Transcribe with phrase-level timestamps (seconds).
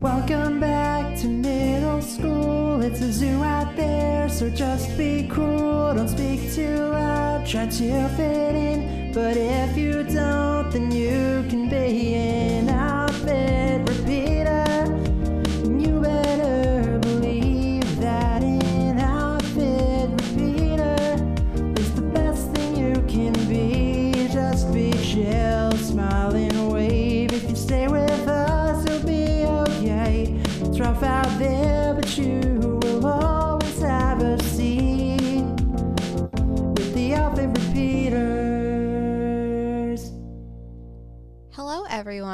[0.00, 2.80] Welcome back to middle school.
[2.82, 5.92] It's a zoo out there, so just be cool.
[5.92, 9.10] Don't speak too loud, try to fit in.
[9.12, 10.04] But if you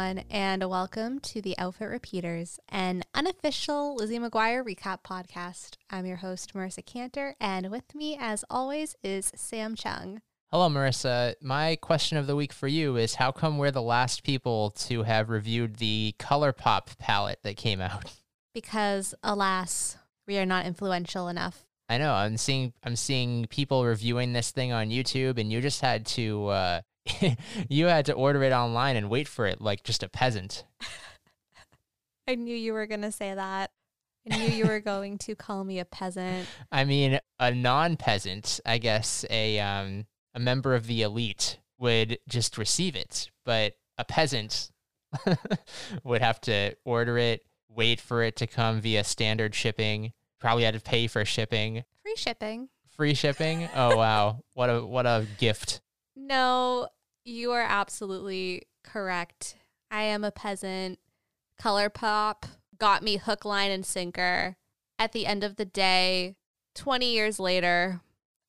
[0.05, 5.77] everyone, and welcome to the Outfit Repeaters, an unofficial Lizzie McGuire recap podcast.
[5.89, 10.21] I'm your host, Marisa Cantor, and with me, as always, is Sam Chung.
[10.51, 11.35] Hello, Marisa.
[11.41, 15.05] My question of the week for you is how come we're the last people to
[15.05, 18.12] have reviewed the ColourPop palette that came out?
[18.55, 19.97] Because, alas,
[20.29, 21.65] we are not influential enough.
[21.89, 25.81] I know I'm seeing I'm seeing people reviewing this thing on YouTube, and you just
[25.81, 26.81] had to uh,
[27.69, 30.64] you had to order it online and wait for it like just a peasant.
[32.28, 33.70] I knew you were going to say that.
[34.30, 36.47] I knew you were going to call me a peasant.
[36.72, 42.56] I mean, a non-peasant, I guess, a um, a member of the elite would just
[42.56, 44.70] receive it, but a peasant
[46.02, 50.12] would have to order it, wait for it to come via standard shipping.
[50.41, 52.69] Probably had to pay for shipping, Free shipping.
[52.97, 53.69] free shipping.
[53.75, 55.82] Oh wow, what a what a gift!
[56.17, 56.89] No,
[57.25, 59.57] you are absolutely correct.
[59.91, 60.98] I am a peasant.
[61.61, 62.45] ColourPop
[62.79, 64.56] got me hook, line, and sinker.
[64.98, 66.37] At the end of the day,
[66.75, 68.01] 20 years later,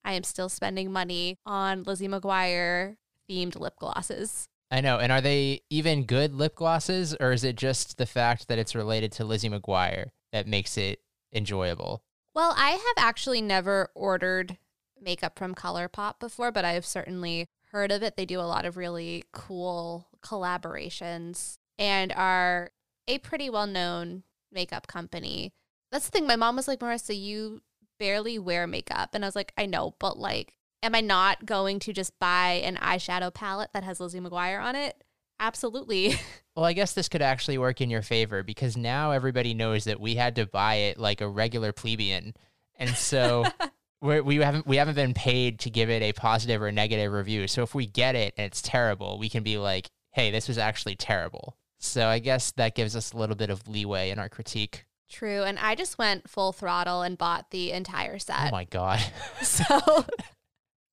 [0.03, 2.97] I am still spending money on Lizzie McGuire
[3.29, 4.47] themed lip glosses.
[4.71, 4.99] I know.
[4.99, 8.75] And are they even good lip glosses, or is it just the fact that it's
[8.75, 10.99] related to Lizzie McGuire that makes it
[11.33, 12.03] enjoyable?
[12.33, 14.57] Well, I have actually never ordered
[14.99, 18.15] makeup from ColourPop before, but I have certainly heard of it.
[18.17, 22.71] They do a lot of really cool collaborations and are
[23.07, 25.53] a pretty well known makeup company.
[25.91, 26.27] That's the thing.
[26.27, 27.61] My mom was like, Marisa, you
[27.99, 29.09] barely wear makeup.
[29.13, 32.61] And I was like, I know, but like, am I not going to just buy
[32.63, 35.03] an eyeshadow palette that has Lizzie McGuire on it?
[35.39, 36.15] Absolutely.
[36.55, 39.99] Well, I guess this could actually work in your favor because now everybody knows that
[39.99, 42.33] we had to buy it like a regular plebeian,
[42.77, 43.43] and so
[44.05, 47.47] we're, we haven't we haven't been paid to give it a positive or negative review.
[47.47, 50.57] So if we get it and it's terrible, we can be like, "Hey, this was
[50.57, 54.29] actually terrible." So I guess that gives us a little bit of leeway in our
[54.29, 54.85] critique.
[55.09, 55.43] True.
[55.43, 58.47] And I just went full throttle and bought the entire set.
[58.47, 58.99] Oh my god!
[59.41, 60.05] So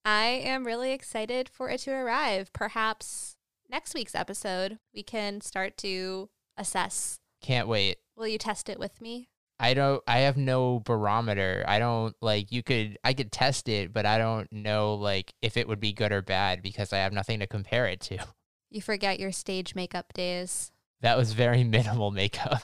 [0.04, 2.52] I am really excited for it to arrive.
[2.52, 3.36] Perhaps
[3.70, 7.18] next week's episode, we can start to assess.
[7.40, 7.98] Can't wait.
[8.16, 9.28] Will you test it with me?
[9.62, 11.64] I don't I have no barometer.
[11.68, 15.56] I don't like you could I could test it, but I don't know like if
[15.56, 18.18] it would be good or bad because I have nothing to compare it to.
[18.74, 20.72] You forget your stage makeup days.
[21.02, 22.62] That was very minimal makeup.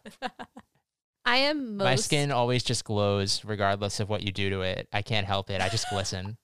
[1.27, 4.89] I am most My skin always just glows regardless of what you do to it.
[4.91, 5.61] I can't help it.
[5.61, 6.39] I just glisten.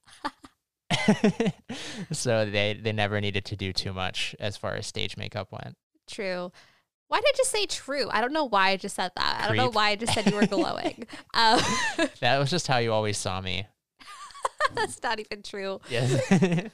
[2.13, 5.77] so they they never needed to do too much as far as stage makeup went.
[6.07, 6.53] true.
[7.09, 8.09] Why did I just say true?
[8.11, 9.41] I don't know why I just said that.
[9.43, 11.07] I don't know why I just said you were glowing.
[11.35, 11.61] um,
[12.21, 13.67] That was just how you always saw me.
[14.75, 15.81] that's not even true.
[15.89, 16.71] Yes.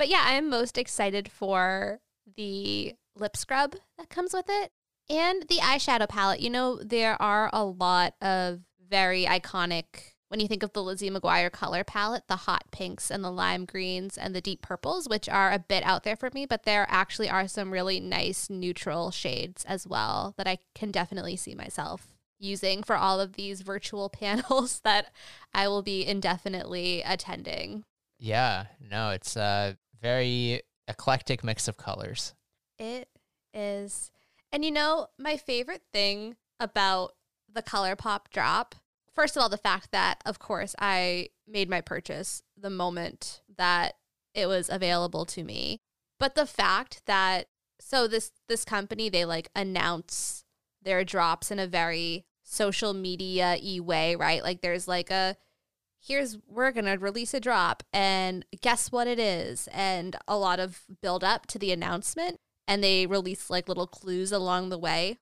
[0.00, 2.00] But yeah, I am most excited for
[2.36, 4.72] the lip scrub that comes with it
[5.10, 6.40] and the eyeshadow palette.
[6.40, 11.10] You know, there are a lot of very iconic, when you think of the Lizzie
[11.10, 15.28] McGuire color palette, the hot pinks and the lime greens and the deep purples, which
[15.28, 19.10] are a bit out there for me, but there actually are some really nice neutral
[19.10, 22.06] shades as well that I can definitely see myself
[22.38, 25.12] using for all of these virtual panels that
[25.52, 27.82] I will be indefinitely attending.
[28.20, 28.66] yeah.
[28.80, 32.34] No, it's a very eclectic mix of colors.
[32.78, 33.08] It
[33.52, 34.12] is.
[34.52, 37.14] And you know, my favorite thing about
[37.52, 38.76] the ColourPop drop,
[39.14, 43.94] first of all, the fact that, of course, I made my purchase the moment that
[44.34, 45.80] it was available to me.
[46.18, 47.48] But the fact that
[47.80, 50.44] so this this company they like announce
[50.82, 54.42] their drops in a very social media y way, right?
[54.42, 55.36] Like there's like a
[56.00, 60.82] here's we're gonna release a drop and guess what it is and a lot of
[61.02, 65.18] build up to the announcement and they release like little clues along the way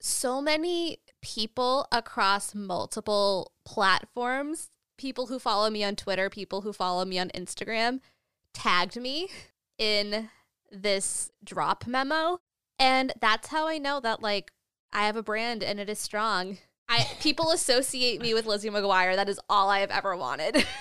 [0.00, 7.04] so many people across multiple platforms people who follow me on twitter people who follow
[7.04, 8.00] me on instagram
[8.54, 9.28] tagged me
[9.78, 10.28] in
[10.70, 12.38] this drop memo
[12.78, 14.52] and that's how i know that like
[14.92, 16.58] I have a brand and it is strong.
[16.88, 19.14] I people associate me with Lizzie McGuire.
[19.16, 20.64] That is all I have ever wanted.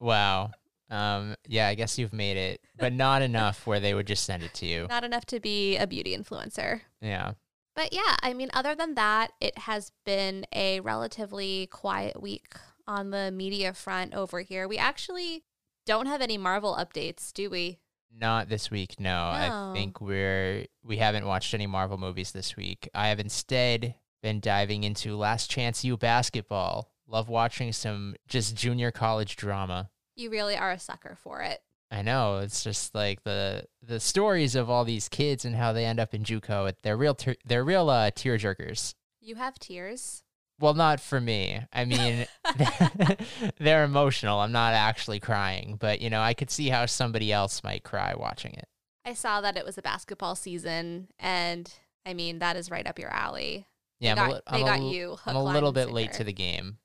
[0.00, 0.52] Wow.
[0.90, 4.44] Um, yeah, I guess you've made it, but not enough where they would just send
[4.44, 4.86] it to you.
[4.88, 6.82] Not enough to be a beauty influencer.
[7.00, 7.32] Yeah.
[7.78, 12.56] But yeah, I mean, other than that, it has been a relatively quiet week
[12.88, 14.66] on the media front over here.
[14.66, 15.44] We actually
[15.86, 17.78] don't have any Marvel updates, do we?
[18.12, 19.14] Not this week, no.
[19.14, 22.88] I think we're we haven't watched any Marvel movies this week.
[22.96, 26.90] I have instead been diving into Last Chance U basketball.
[27.06, 29.88] Love watching some just junior college drama.
[30.16, 31.60] You really are a sucker for it.
[31.90, 35.86] I know it's just like the the stories of all these kids and how they
[35.86, 36.74] end up in JUCO.
[36.82, 37.14] They're real.
[37.14, 38.94] Ter- they're real uh, tear jerkers.
[39.20, 40.22] You have tears.
[40.60, 41.60] Well, not for me.
[41.72, 42.26] I mean,
[43.58, 44.40] they're emotional.
[44.40, 48.14] I'm not actually crying, but you know, I could see how somebody else might cry
[48.16, 48.66] watching it.
[49.04, 51.72] I saw that it was a basketball season, and
[52.04, 53.66] I mean, that is right up your alley.
[54.00, 55.10] Yeah, they I'm got, a, they a got li- you.
[55.10, 56.78] Hook, I'm a little bit late to the game.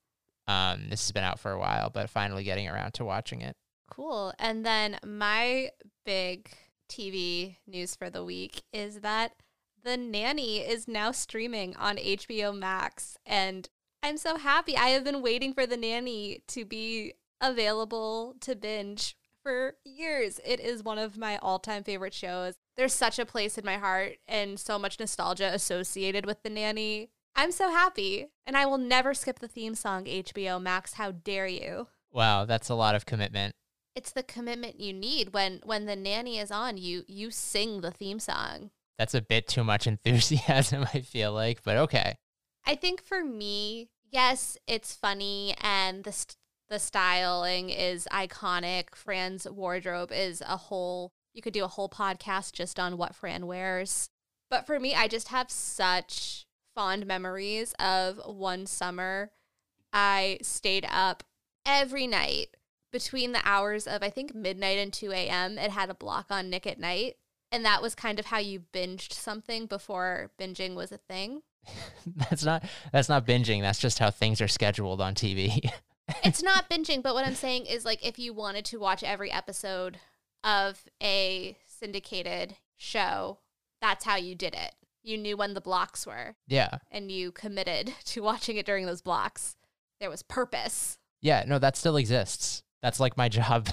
[0.47, 3.55] Um, this has been out for a while, but finally getting around to watching it.
[3.95, 4.33] Cool.
[4.39, 5.69] And then my
[6.03, 6.49] big
[6.89, 9.33] TV news for the week is that
[9.83, 13.17] The Nanny is now streaming on HBO Max.
[13.25, 13.69] And
[14.01, 14.75] I'm so happy.
[14.75, 20.39] I have been waiting for The Nanny to be available to binge for years.
[20.43, 22.55] It is one of my all time favorite shows.
[22.75, 27.11] There's such a place in my heart and so much nostalgia associated with The Nanny.
[27.35, 28.27] I'm so happy.
[28.47, 30.93] And I will never skip the theme song, HBO Max.
[30.93, 31.87] How dare you?
[32.11, 33.55] Wow, that's a lot of commitment.
[33.95, 37.91] It's the commitment you need when when the nanny is on you you sing the
[37.91, 38.71] theme song.
[38.97, 42.17] That's a bit too much enthusiasm, I feel like, but okay.
[42.65, 46.37] i think for me yes it's funny and the st-
[46.69, 48.95] the styling is iconic.
[48.95, 53.47] Fran's wardrobe is a whole you could do a whole podcast just on what fran
[53.47, 54.09] wears.
[54.49, 59.31] But for me i just have such fond memories of one summer
[59.91, 61.23] i stayed up
[61.65, 62.47] every night
[62.93, 65.57] between the hours of I think midnight and 2 a.m.
[65.57, 67.17] It had a block on Nick at Nite.
[67.51, 71.41] And that was kind of how you binged something before binging was a thing.
[72.05, 73.61] that's not that's not binging.
[73.61, 75.69] That's just how things are scheduled on TV.
[76.23, 79.31] it's not binging, but what I'm saying is like if you wanted to watch every
[79.31, 79.97] episode
[80.43, 83.39] of a syndicated show,
[83.81, 84.73] that's how you did it.
[85.03, 86.77] You knew when the blocks were yeah.
[86.89, 89.55] and you committed to watching it during those blocks.
[89.99, 90.97] There was purpose.
[91.21, 92.63] Yeah, no, that still exists.
[92.83, 93.69] That's like my job.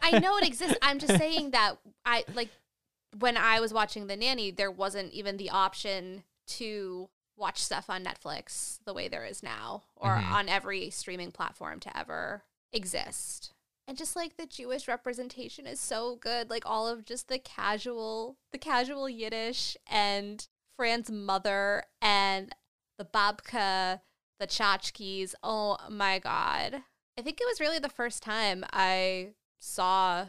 [0.00, 0.78] I know it exists.
[0.80, 1.74] I'm just saying that
[2.06, 2.48] I like
[3.18, 8.04] when I was watching The Nanny, there wasn't even the option to watch stuff on
[8.04, 10.30] Netflix the way there is now or Mhm.
[10.30, 13.52] on every streaming platform to ever exist.
[13.88, 18.36] And just like the Jewish representation is so good, like all of just the casual,
[18.52, 20.46] the casual Yiddish and
[20.76, 22.54] Fran's mother and
[22.98, 24.00] the babka,
[24.38, 25.34] the tchotchkes.
[25.42, 26.82] Oh my god.
[27.18, 30.26] I think it was really the first time I saw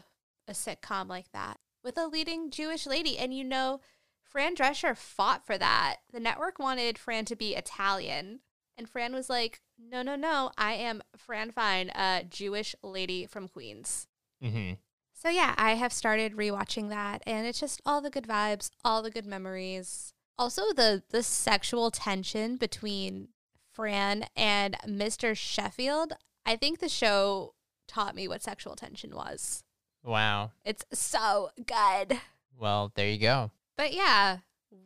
[0.48, 3.18] a sitcom like that with a leading Jewish lady.
[3.18, 3.80] And you know,
[4.22, 5.96] Fran Drescher fought for that.
[6.12, 8.40] The network wanted Fran to be Italian.
[8.78, 13.48] And Fran was like, no, no, no, I am Fran Fine, a Jewish lady from
[13.48, 14.06] Queens.
[14.42, 14.72] hmm
[15.14, 19.02] So yeah, I have started rewatching that and it's just all the good vibes, all
[19.02, 20.12] the good memories.
[20.38, 23.28] Also the the sexual tension between
[23.72, 25.36] Fran and Mr.
[25.36, 26.12] Sheffield.
[26.46, 27.54] I think the show
[27.88, 29.64] taught me what sexual tension was.
[30.04, 30.52] Wow.
[30.64, 32.20] It's so good.
[32.56, 33.50] Well, there you go.
[33.76, 34.38] But yeah,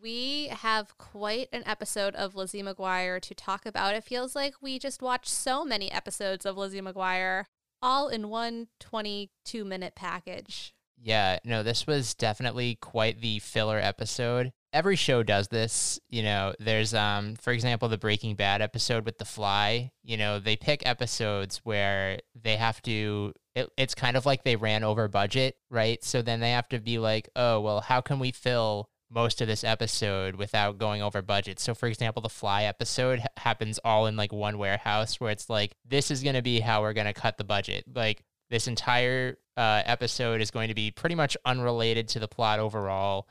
[0.03, 3.95] we have quite an episode of Lizzie McGuire to talk about.
[3.95, 7.45] It feels like we just watched so many episodes of Lizzie McGuire
[7.83, 10.75] all in one 22 minute package.
[11.03, 14.53] Yeah, no, this was definitely quite the filler episode.
[14.73, 16.55] Every show does this, you know.
[16.59, 20.87] There's um for example the Breaking Bad episode with the fly, you know, they pick
[20.87, 26.03] episodes where they have to it, it's kind of like they ran over budget, right?
[26.05, 29.49] So then they have to be like, "Oh, well, how can we fill most of
[29.49, 34.07] this episode without going over budget?" So for example, the fly episode ha- happens all
[34.07, 37.07] in like one warehouse where it's like this is going to be how we're going
[37.07, 37.85] to cut the budget.
[37.93, 42.61] Like this entire uh, episode is going to be pretty much unrelated to the plot
[42.61, 43.29] overall,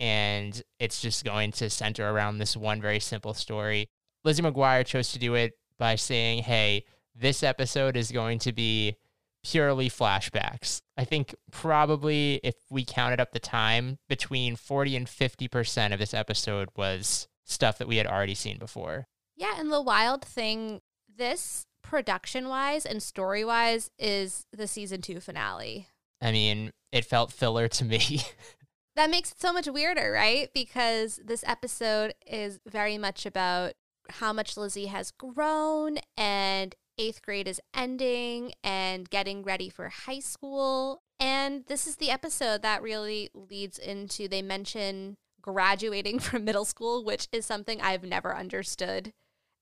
[0.00, 3.88] and it's just going to center around this one very simple story.
[4.24, 8.96] Lizzie McGuire chose to do it by saying, "Hey, this episode is going to be
[9.44, 15.46] purely flashbacks." I think probably if we counted up the time, between forty and fifty
[15.46, 19.06] percent of this episode was stuff that we had already seen before.
[19.36, 20.80] Yeah, and the wild thing,
[21.14, 25.88] this production wise and story wise is the season two finale.
[26.22, 28.22] I mean, it felt filler to me.
[28.96, 30.48] that makes it so much weirder, right?
[30.52, 33.72] Because this episode is very much about
[34.08, 40.18] how much Lizzie has grown and eighth grade is ending and getting ready for high
[40.18, 41.02] school.
[41.18, 47.04] And this is the episode that really leads into they mention graduating from middle school,
[47.04, 49.12] which is something I've never understood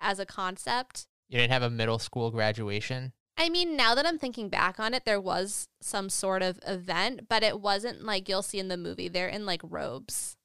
[0.01, 1.07] as a concept.
[1.29, 3.13] You didn't have a middle school graduation?
[3.41, 7.29] I mean, now that I'm thinking back on it, there was some sort of event,
[7.29, 9.09] but it wasn't like you'll see in the movie.
[9.09, 10.37] They're in like robes.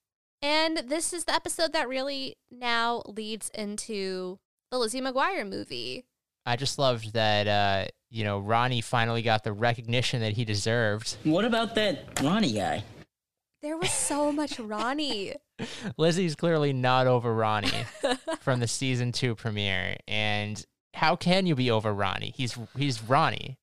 [0.43, 4.37] And this is the episode that really now leads into
[4.69, 6.05] the Lizzie McGuire movie.
[6.45, 11.17] I just loved that, uh, you know, Ronnie finally got the recognition that he deserved.
[11.23, 12.83] What about that Ronnie guy?
[13.63, 15.35] There was so much Ronnie.
[15.97, 17.85] Lizzie's clearly not over Ronnie
[18.41, 19.95] from the season two premiere.
[20.05, 22.33] And how can you be over Ronnie?
[22.35, 23.57] He's he's Ronnie.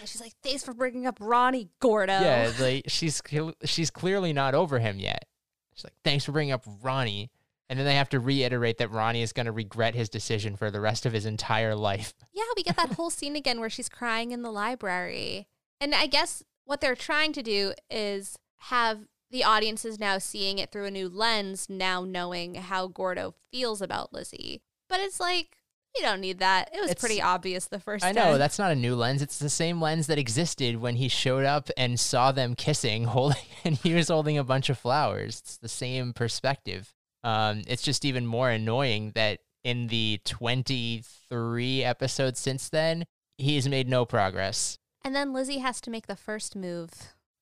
[0.00, 2.12] And she's like, thanks for bringing up Ronnie Gordo.
[2.12, 3.22] Yeah, like she's
[3.64, 5.26] she's clearly not over him yet.
[5.74, 7.30] She's like, thanks for bringing up Ronnie.
[7.68, 10.70] And then they have to reiterate that Ronnie is going to regret his decision for
[10.70, 12.12] the rest of his entire life.
[12.34, 15.46] Yeah, we get that whole scene again where she's crying in the library.
[15.80, 20.70] And I guess what they're trying to do is have the audiences now seeing it
[20.70, 24.60] through a new lens, now knowing how Gordo feels about Lizzie.
[24.88, 25.56] But it's like,
[25.96, 26.70] you don't need that.
[26.74, 28.14] It was It's- pretty obvious the first I time.
[28.14, 29.20] know that's not a new lens.
[29.22, 33.42] It's the same lens that existed when he showed up and saw them kissing, holding,
[33.64, 35.40] and he was holding a bunch of flowers.
[35.40, 36.94] It's the same perspective.
[37.24, 43.04] Um, it's just even more annoying that in the 23 episodes since then,
[43.38, 44.78] he's made no progress.
[45.04, 46.90] And then Lizzie has to make the first move.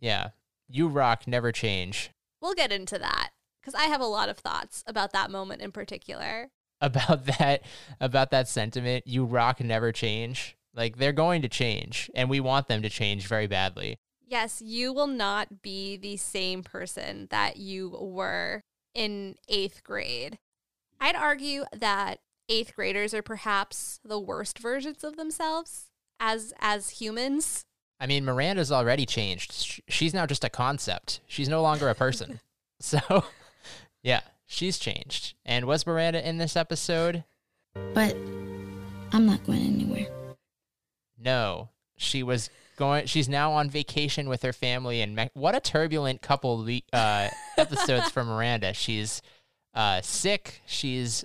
[0.01, 0.29] Yeah,
[0.69, 2.11] you rock, never change.
[2.41, 3.31] We'll get into that
[3.61, 6.49] because I have a lot of thoughts about that moment in particular.
[6.81, 7.63] About that,
[8.01, 10.57] about that sentiment, you rock, never change.
[10.75, 13.99] Like they're going to change, and we want them to change very badly.
[14.27, 18.63] Yes, you will not be the same person that you were
[18.95, 20.39] in eighth grade.
[21.01, 27.65] I'd argue that eighth graders are perhaps the worst versions of themselves as as humans.
[27.99, 29.83] I mean, Miranda's already changed.
[29.89, 31.21] She's now just a concept.
[31.27, 32.41] She's no longer a person.
[32.81, 33.01] so,
[34.03, 34.21] yeah,
[34.51, 35.35] she's changed.
[35.47, 37.25] And was Miranda in this episode?
[37.95, 38.15] But
[39.13, 40.09] I'm not going anywhere.
[41.17, 41.71] No.
[41.97, 46.23] She was going she's now on vacation with her family and Me- what a turbulent
[46.23, 47.29] couple le- uh
[47.59, 48.73] episodes for Miranda.
[48.73, 49.21] She's
[49.75, 51.25] uh sick, she's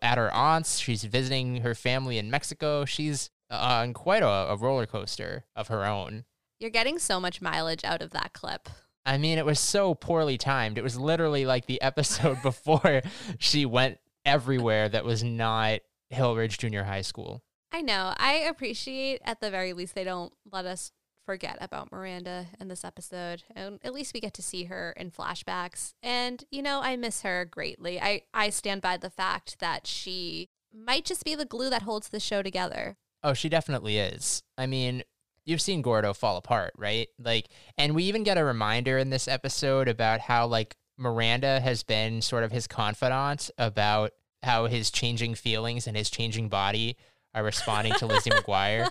[0.00, 2.86] at her aunt's, she's visiting her family in Mexico.
[2.86, 6.24] She's uh, on quite a, a roller coaster of her own.
[6.58, 8.70] You're getting so much mileage out of that clip.
[9.06, 10.78] I mean, it was so poorly timed.
[10.78, 13.02] It was literally like the episode before
[13.38, 15.80] she went everywhere that was not
[16.12, 17.42] Hillridge Junior High School.
[17.72, 18.14] I know.
[18.16, 20.92] I appreciate at the very least they don't let us
[21.26, 23.42] forget about Miranda in this episode.
[23.54, 25.94] And at least we get to see her in flashbacks.
[26.02, 28.00] And you know, I miss her greatly.
[28.00, 32.08] I I stand by the fact that she might just be the glue that holds
[32.08, 32.96] the show together.
[33.22, 34.42] Oh, she definitely is.
[34.58, 35.02] I mean,
[35.44, 37.08] you've seen Gordo fall apart, right?
[37.18, 37.48] Like,
[37.78, 42.22] and we even get a reminder in this episode about how, like, Miranda has been
[42.22, 46.96] sort of his confidant about how his changing feelings and his changing body
[47.34, 48.88] are responding to Lizzie McGuire.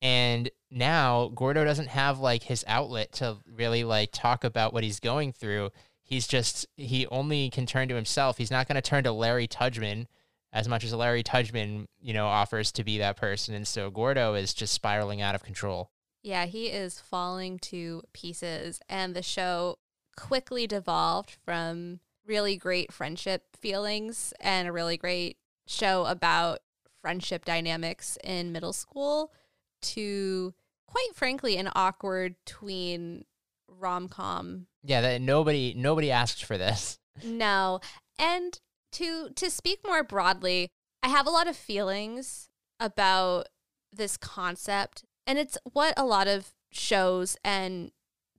[0.00, 5.00] And now Gordo doesn't have like his outlet to really like talk about what he's
[5.00, 5.70] going through.
[6.02, 8.38] He's just he only can turn to himself.
[8.38, 10.06] He's not going to turn to Larry Tudgman
[10.56, 13.54] as much as Larry Tudgman, you know, offers to be that person.
[13.54, 15.90] And so Gordo is just spiraling out of control.
[16.22, 19.78] Yeah, he is falling to pieces and the show
[20.16, 25.36] quickly devolved from really great friendship feelings and a really great
[25.66, 26.60] show about
[27.02, 29.30] friendship dynamics in middle school
[29.82, 30.54] to
[30.86, 33.24] quite frankly an awkward tween
[33.68, 36.98] rom-com Yeah, that nobody nobody asked for this.
[37.22, 37.80] no
[38.18, 38.58] and
[38.96, 40.70] to to speak more broadly
[41.02, 42.48] i have a lot of feelings
[42.80, 43.48] about
[43.92, 47.92] this concept and it's what a lot of shows and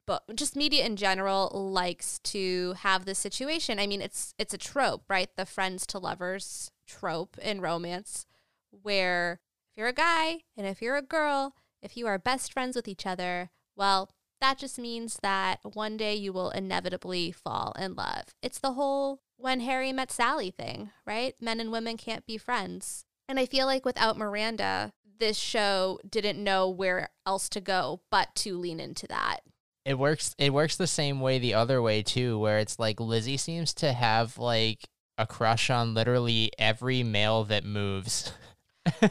[0.05, 4.57] but just media in general likes to have this situation i mean it's it's a
[4.57, 8.25] trope right the friends to lovers trope in romance
[8.71, 9.39] where
[9.71, 12.87] if you're a guy and if you're a girl if you are best friends with
[12.87, 14.09] each other well
[14.39, 18.35] that just means that one day you will inevitably fall in love.
[18.41, 21.35] It's the whole when Harry met Sally thing, right?
[21.39, 23.05] Men and women can't be friends.
[23.29, 28.33] And I feel like without Miranda, this show didn't know where else to go but
[28.35, 29.39] to lean into that.
[29.85, 33.37] It works it works the same way the other way too, where it's like Lizzie
[33.37, 38.33] seems to have like a crush on literally every male that moves.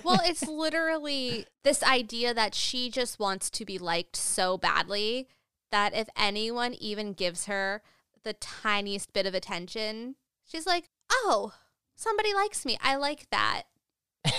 [0.04, 5.28] Well, it's literally this idea that she just wants to be liked so badly
[5.70, 7.82] that if anyone even gives her
[8.26, 11.54] the tiniest bit of attention, she's like, "Oh,
[11.94, 12.76] somebody likes me.
[12.82, 13.62] I like that.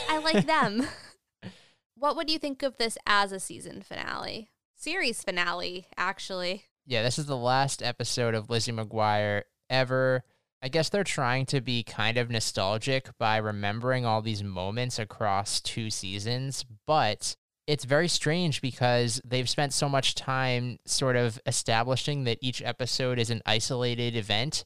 [0.10, 0.86] I like them."
[1.96, 4.50] what would you think of this as a season finale?
[4.75, 6.65] Series finale, actually.
[6.86, 10.25] Yeah, this is the last episode of Lizzie McGuire ever.
[10.62, 15.62] I guess they're trying to be kind of nostalgic by remembering all these moments across
[15.62, 22.24] two seasons, but it's very strange because they've spent so much time sort of establishing
[22.24, 24.63] that each episode is an isolated event.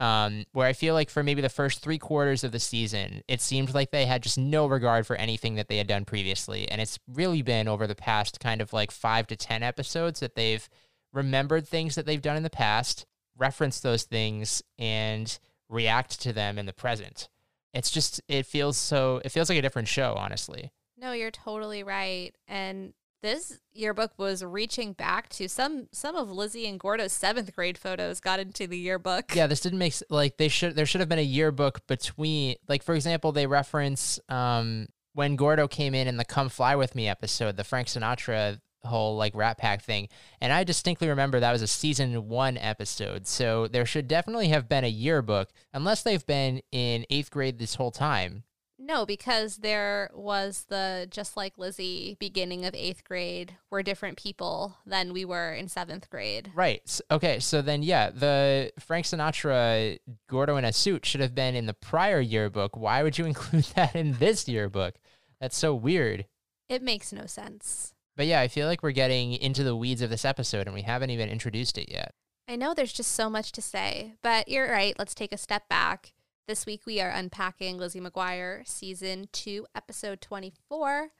[0.00, 3.40] Um, where I feel like for maybe the first three quarters of the season, it
[3.40, 6.68] seemed like they had just no regard for anything that they had done previously.
[6.70, 10.36] And it's really been over the past kind of like five to 10 episodes that
[10.36, 10.68] they've
[11.12, 15.36] remembered things that they've done in the past, reference those things, and
[15.68, 17.28] react to them in the present.
[17.74, 20.70] It's just, it feels so, it feels like a different show, honestly.
[21.00, 22.34] No, you're totally right.
[22.48, 27.78] And this yearbook was reaching back to some some of Lizzie and Gordo's seventh grade
[27.78, 29.34] photos got into the yearbook.
[29.34, 30.76] Yeah, this didn't make like they should.
[30.76, 35.66] There should have been a yearbook between, like for example, they reference um when Gordo
[35.66, 39.58] came in in the "Come Fly with Me" episode, the Frank Sinatra whole like Rat
[39.58, 40.08] Pack thing,
[40.40, 43.26] and I distinctly remember that was a season one episode.
[43.26, 47.74] So there should definitely have been a yearbook, unless they've been in eighth grade this
[47.74, 48.44] whole time.
[48.80, 53.56] No, because there was the just like Lizzie beginning of eighth grade.
[53.70, 56.52] We're different people than we were in seventh grade.
[56.54, 56.80] Right.
[56.86, 57.40] S- Okay.
[57.40, 61.74] So then, yeah, the Frank Sinatra Gordo in a suit should have been in the
[61.74, 62.76] prior yearbook.
[62.76, 64.94] Why would you include that in this yearbook?
[65.40, 66.26] That's so weird.
[66.68, 67.94] It makes no sense.
[68.16, 70.82] But yeah, I feel like we're getting into the weeds of this episode and we
[70.82, 72.12] haven't even introduced it yet.
[72.48, 74.94] I know there's just so much to say, but you're right.
[74.98, 76.12] Let's take a step back.
[76.48, 81.10] This week we are unpacking Lizzie McGuire, season two, episode 24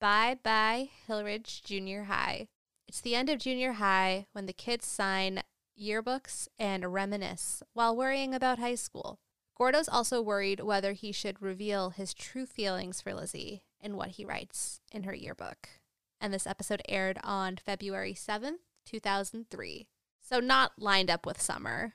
[0.00, 2.48] Bye Bye Hillridge Junior High.
[2.88, 5.42] It's the end of junior high when the kids sign
[5.78, 9.20] yearbooks and reminisce while worrying about high school.
[9.58, 14.24] Gordo's also worried whether he should reveal his true feelings for Lizzie in what he
[14.24, 15.68] writes in her yearbook.
[16.18, 19.88] And this episode aired on February 7th, 2003.
[20.22, 21.92] So not lined up with summer.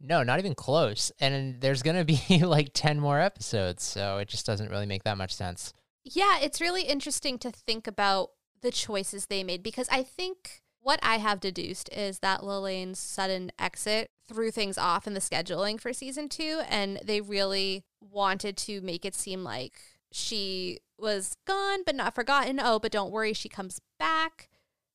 [0.00, 1.12] No, not even close.
[1.20, 3.82] And there's going to be like 10 more episodes.
[3.82, 5.72] So it just doesn't really make that much sense.
[6.04, 8.30] Yeah, it's really interesting to think about
[8.60, 13.50] the choices they made because I think what I have deduced is that Lalaine's sudden
[13.58, 18.82] exit threw things off in the scheduling for season two, and they really wanted to
[18.82, 19.80] make it seem like
[20.12, 22.60] she was gone but not forgotten.
[22.62, 24.50] Oh, but don't worry, she comes back.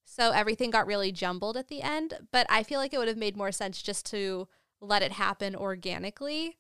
[0.05, 2.13] So everything got really jumbled at the end.
[2.31, 4.47] But I feel like it would have made more sense just to
[4.81, 6.57] let it happen organically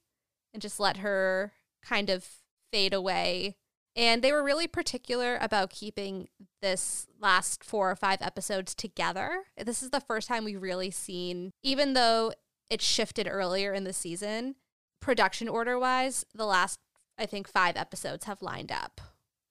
[0.53, 1.53] and just let her
[1.83, 2.27] kind of
[2.71, 3.55] fade away
[3.95, 6.29] and they were really particular about keeping
[6.61, 9.43] this last four or five episodes together.
[9.57, 12.31] This is the first time we've really seen, even though
[12.69, 14.55] it shifted earlier in the season,
[15.01, 16.79] production order wise, the last,
[17.17, 19.01] I think, five episodes have lined up.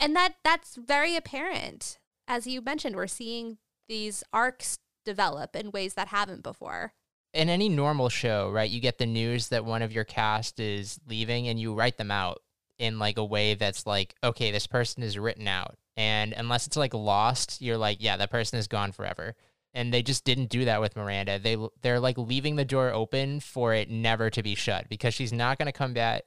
[0.00, 1.98] And that that's very apparent.
[2.28, 6.94] As you mentioned, we're seeing these arcs develop in ways that haven't before.
[7.34, 10.98] In any normal show, right, you get the news that one of your cast is
[11.06, 12.40] leaving and you write them out
[12.78, 15.76] in like a way that's like, okay, this person is written out.
[15.96, 19.34] And unless it's like lost, you're like, yeah, that person is gone forever.
[19.74, 21.38] And they just didn't do that with Miranda.
[21.38, 25.32] They they're like leaving the door open for it never to be shut because she's
[25.32, 26.22] not going to come back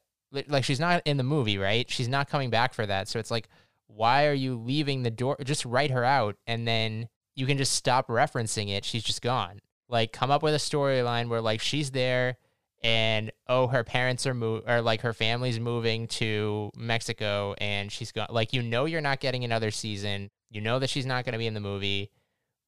[0.48, 1.90] like she's not in the movie, right?
[1.90, 3.08] She's not coming back for that.
[3.08, 3.48] So it's like
[3.88, 7.74] why are you leaving the door just write her out and then you can just
[7.74, 8.86] stop referencing it.
[8.86, 9.60] She's just gone.
[9.92, 12.38] Like come up with a storyline where like she's there
[12.82, 18.12] and oh her parents are move or like her family's moving to Mexico and she's
[18.12, 20.30] gone like you know you're not getting another season.
[20.50, 22.10] You know that she's not going to be in the movie.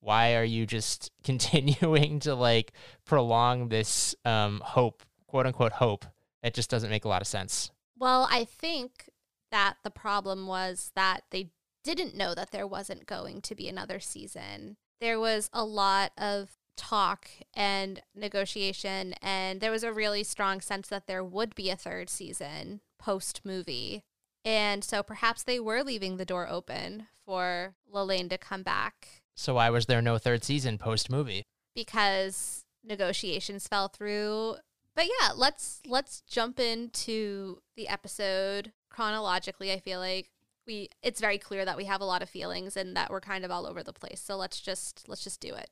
[0.01, 2.73] Why are you just continuing to like
[3.05, 6.05] prolong this um hope quote unquote hope?
[6.43, 7.71] It just doesn't make a lot of sense.
[7.97, 9.09] Well, I think
[9.51, 11.51] that the problem was that they
[11.83, 14.75] didn't know that there wasn't going to be another season.
[14.99, 20.87] There was a lot of talk and negotiation, and there was a really strong sense
[20.87, 24.03] that there would be a third season post movie.
[24.45, 29.55] And so perhaps they were leaving the door open for Lalaine to come back so
[29.55, 31.43] why was there no third season post movie
[31.75, 34.55] because negotiations fell through.
[34.95, 39.71] But yeah, let's let's jump into the episode chronologically.
[39.71, 40.29] I feel like
[40.67, 43.43] we it's very clear that we have a lot of feelings and that we're kind
[43.43, 44.21] of all over the place.
[44.21, 45.69] So let's just let's just do it.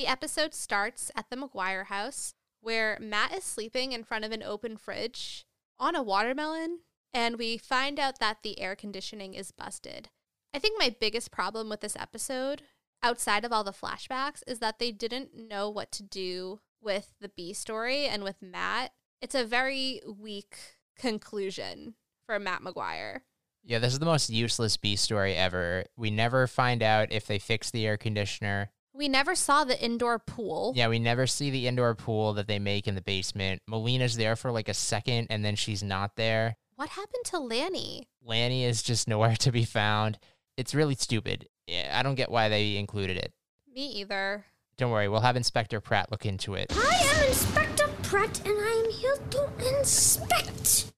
[0.00, 2.32] The episode starts at the McGuire house
[2.62, 5.44] where Matt is sleeping in front of an open fridge
[5.78, 6.78] on a watermelon
[7.12, 10.08] and we find out that the air conditioning is busted.
[10.54, 12.62] I think my biggest problem with this episode
[13.02, 17.28] outside of all the flashbacks is that they didn't know what to do with the
[17.28, 20.56] B story and with Matt, it's a very weak
[20.96, 21.92] conclusion
[22.24, 23.20] for Matt McGuire.
[23.62, 25.84] Yeah, this is the most useless B story ever.
[25.94, 28.70] We never find out if they fix the air conditioner.
[28.92, 30.72] We never saw the indoor pool.
[30.74, 33.62] Yeah, we never see the indoor pool that they make in the basement.
[33.68, 36.56] Melina's there for like a second and then she's not there.
[36.76, 38.08] What happened to Lanny?
[38.24, 40.18] Lanny is just nowhere to be found.
[40.56, 41.48] It's really stupid.
[41.92, 43.32] I don't get why they included it.
[43.72, 44.44] Me either.
[44.76, 46.72] Don't worry, we'll have Inspector Pratt look into it.
[46.74, 50.92] I am Inspector Pratt, and I am here to inspect.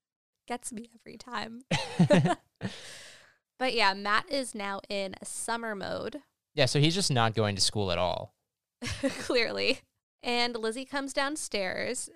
[0.46, 1.62] Gets me every time.
[3.58, 6.22] but yeah, Matt is now in summer mode,
[6.54, 8.34] Yeah, so he's just not going to school at all.
[9.20, 9.80] clearly.
[10.22, 12.10] And Lizzie comes downstairs.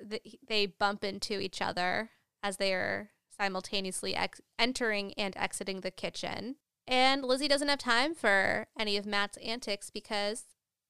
[0.46, 2.10] They bump into each other
[2.42, 6.56] as they are simultaneously ex- entering and exiting the kitchen.
[6.86, 10.44] And Lizzie doesn't have time for any of Matt's antics because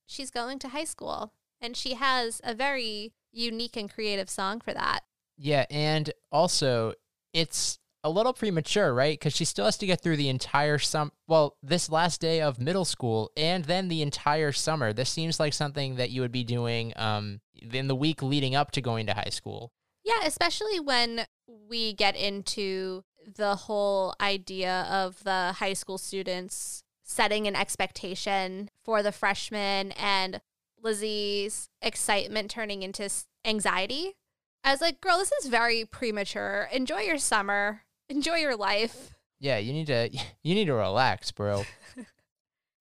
[0.07, 1.33] she's going to high school.
[1.61, 5.01] And she has a very unique and creative song for that.
[5.39, 6.93] Yeah, and also
[7.33, 9.19] it's a little premature, right?
[9.19, 11.11] Because she still has to get through the entire sum.
[11.27, 14.93] Well, this last day of middle school, and then the entire summer.
[14.93, 18.71] This seems like something that you would be doing um in the week leading up
[18.73, 19.73] to going to high school.
[20.05, 21.27] Yeah, especially when
[21.69, 29.03] we get into the whole idea of the high school students setting an expectation for
[29.03, 30.41] the freshmen and
[30.81, 33.11] Lizzie's excitement turning into
[33.45, 34.15] anxiety.
[34.63, 36.69] I was like, girl, this is very premature.
[36.73, 39.15] Enjoy your summer, enjoy your life.
[39.39, 40.09] Yeah, you need to
[40.43, 41.65] you need to relax, bro.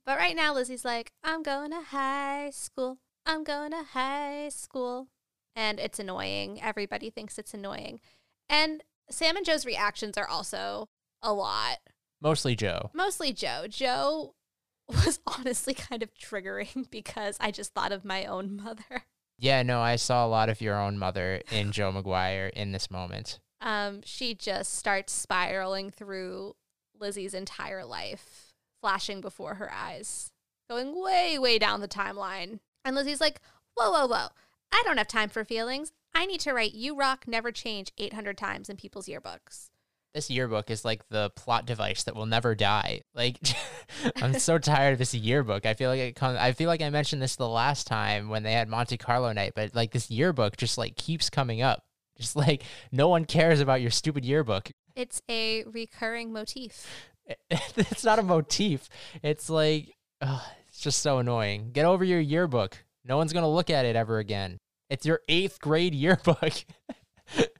[0.05, 2.99] But right now, Lizzie's like, I'm going to high school.
[3.25, 5.07] I'm going to high school.
[5.55, 6.61] And it's annoying.
[6.61, 8.01] Everybody thinks it's annoying.
[8.47, 10.89] And Sam and Jo's reactions are also
[11.23, 11.77] a lot.
[12.21, 12.91] Mostly Jo.
[12.93, 13.65] Mostly Jo.
[13.67, 14.35] Jo
[14.87, 19.05] was honestly kind of triggering because I just thought of my own mother.
[19.39, 22.91] Yeah, no, I saw a lot of your own mother in Jo McGuire in this
[22.91, 23.39] moment.
[23.61, 26.55] Um, she just starts spiraling through
[26.99, 30.31] Lizzie's entire life, flashing before her eyes,
[30.69, 32.59] going way, way down the timeline.
[32.83, 33.41] And Lizzie's like,
[33.75, 34.27] whoa, whoa, whoa.
[34.71, 35.91] I don't have time for feelings.
[36.13, 39.69] I need to write You Rock Never Change 800 times in people's yearbooks.
[40.13, 43.01] This yearbook is like the plot device that will never die.
[43.13, 43.37] Like
[44.21, 45.65] I'm so tired of this yearbook.
[45.65, 48.43] I feel like it comes I feel like I mentioned this the last time when
[48.43, 51.83] they had Monte Carlo night, but like this yearbook just like keeps coming up.
[52.17, 54.71] Just like no one cares about your stupid yearbook.
[54.95, 56.87] It's a recurring motif.
[57.49, 58.89] it's not a motif.
[59.21, 61.71] It's like ugh, it's just so annoying.
[61.73, 62.83] Get over your yearbook.
[63.03, 64.57] No one's gonna look at it ever again.
[64.89, 66.53] It's your eighth grade yearbook.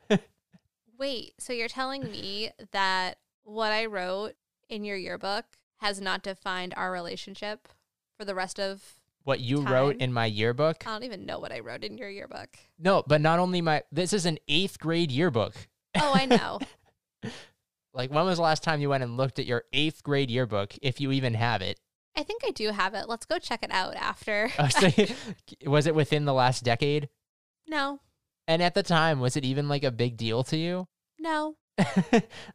[0.98, 4.34] Wait, so you're telling me that what I wrote
[4.70, 5.46] in your yearbook
[5.78, 7.68] has not defined our relationship
[8.18, 8.94] for the rest of
[9.26, 10.88] what you wrote in my yearbook?
[10.88, 12.58] I don't even know what I wrote in your yearbook.
[12.80, 15.54] No, but not only my this is an eighth grade yearbook.
[16.00, 16.60] Oh, I know.
[17.94, 20.74] Like when was the last time you went and looked at your eighth grade yearbook,
[20.82, 21.80] if you even have it?
[22.14, 23.08] I think I do have it.
[23.08, 24.50] Let's go check it out after.
[24.60, 24.90] Oh, so
[25.66, 27.08] was it within the last decade?
[27.68, 28.00] no,
[28.50, 30.88] And at the time, was it even like a big deal to you?
[31.20, 31.56] no.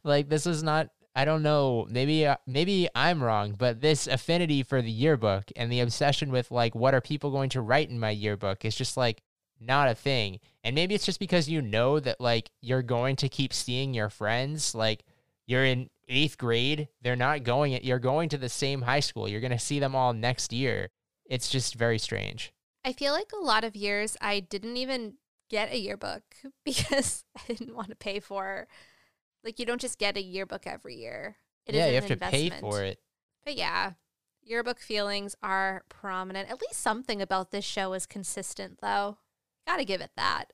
[0.05, 1.87] like this is not I don't know.
[1.91, 6.51] Maybe uh, maybe I'm wrong, but this affinity for the yearbook and the obsession with
[6.51, 9.23] like what are people going to write in my yearbook is just like
[9.61, 10.41] not a thing.
[10.63, 14.09] And maybe it's just because you know that like you're going to keep seeing your
[14.09, 15.05] friends like
[15.47, 19.29] you're in 8th grade, they're not going you're going to the same high school.
[19.29, 20.91] You're going to see them all next year.
[21.25, 22.53] It's just very strange.
[22.85, 25.15] I feel like a lot of years I didn't even
[25.51, 26.23] get a yearbook
[26.65, 28.69] because I didn't want to pay for.
[29.45, 31.37] Like you don't just get a yearbook every year.
[31.67, 32.99] It is yeah, you have to pay for it.
[33.45, 33.93] But yeah,
[34.43, 36.51] yearbook feelings are prominent.
[36.51, 39.19] At least something about this show is consistent, though.
[39.67, 40.53] Gotta give it that.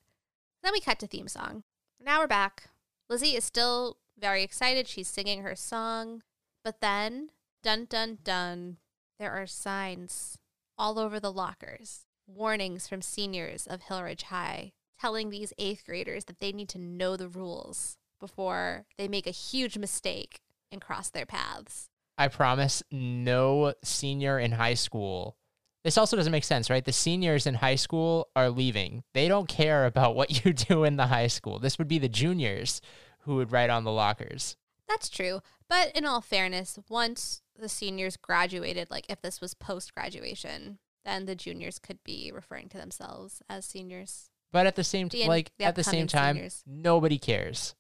[0.63, 1.65] Then we cut to theme song.
[2.01, 2.71] Now we're back.
[3.09, 4.89] Lizzie is still very excited.
[4.89, 6.23] She's singing her song.
[6.65, 7.31] But then,
[7.63, 8.79] dun dun dun,
[9.19, 10.39] there are signs
[10.77, 16.41] all over the lockers, warnings from seniors of Hillridge High, telling these eighth graders that
[16.41, 21.27] they need to know the rules before they make a huge mistake and cross their
[21.27, 21.89] paths.
[22.19, 25.37] I promise no senior in high school.
[25.85, 26.85] This also doesn't make sense, right?
[26.85, 29.05] The seniors in high school are leaving.
[29.15, 31.59] They don't care about what you do in the high school.
[31.59, 32.81] This would be the juniors
[33.21, 34.57] who would write on the lockers.
[34.89, 35.41] That's true.
[35.69, 41.27] But in all fairness, once the seniors graduated, like if this was post graduation, then
[41.27, 44.31] the juniors could be referring to themselves as seniors.
[44.53, 46.63] But at the same time, like the at the same time, seniors.
[46.67, 47.75] nobody cares.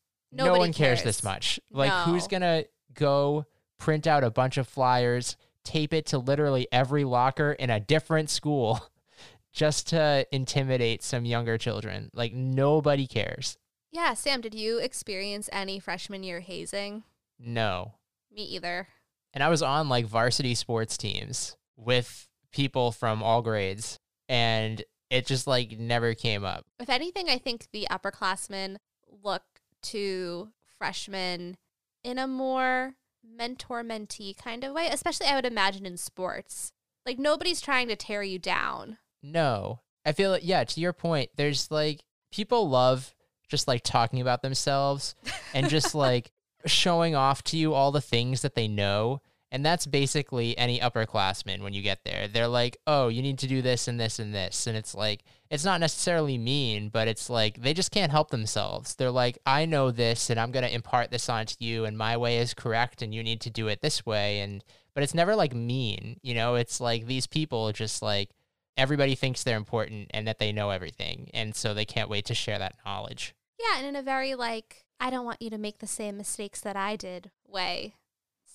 [0.44, 0.99] No one cares.
[0.99, 1.03] cares.
[1.03, 1.61] this much.
[1.70, 3.46] Like who's gonna go
[3.79, 8.31] print out a bunch of flyers, tape it to literally every locker in a different
[8.31, 8.88] school,
[9.53, 12.11] just to intimidate some younger children.
[12.12, 13.57] Like nobody cares.
[13.90, 17.05] Yeah, Sam, did you experience any freshman year hazing?
[17.38, 17.94] No.
[18.35, 18.88] Me either.
[19.33, 25.27] And I was on like varsity sports teams with people from all grades and it
[25.27, 26.64] just like never came up.
[26.81, 28.77] If anything, I think the upperclassmen
[29.22, 29.44] look
[29.90, 31.57] to freshmen
[32.05, 32.94] in a more
[33.25, 36.72] mentor mentee kind of way, especially I would imagine in sports.
[37.05, 38.99] Like nobody's trying to tear you down.
[39.22, 39.81] No.
[40.05, 43.14] I feel like, yeah, to your point, there's like people love
[43.49, 45.14] just like talking about themselves
[45.55, 46.31] and just like
[46.64, 49.20] showing off to you all the things that they know.
[49.53, 52.27] And that's basically any upperclassman when you get there.
[52.27, 54.67] They're like, oh, you need to do this and this and this.
[54.67, 58.97] And it's like, it's not necessarily mean, but it's like they just can't help themselves.
[58.97, 62.17] They're like, I know this and I'm going to impart this onto you, and my
[62.17, 64.41] way is correct and you need to do it this way.
[64.41, 66.57] And, but it's never like mean, you know?
[66.57, 68.31] It's like these people just like,
[68.77, 71.31] everybody thinks they're important and that they know everything.
[71.33, 73.35] And so they can't wait to share that knowledge.
[73.61, 76.61] Yeah, and in a very like, I don't want you to make the same mistakes
[76.61, 77.95] that I did way.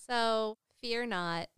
[0.06, 1.48] So fear not.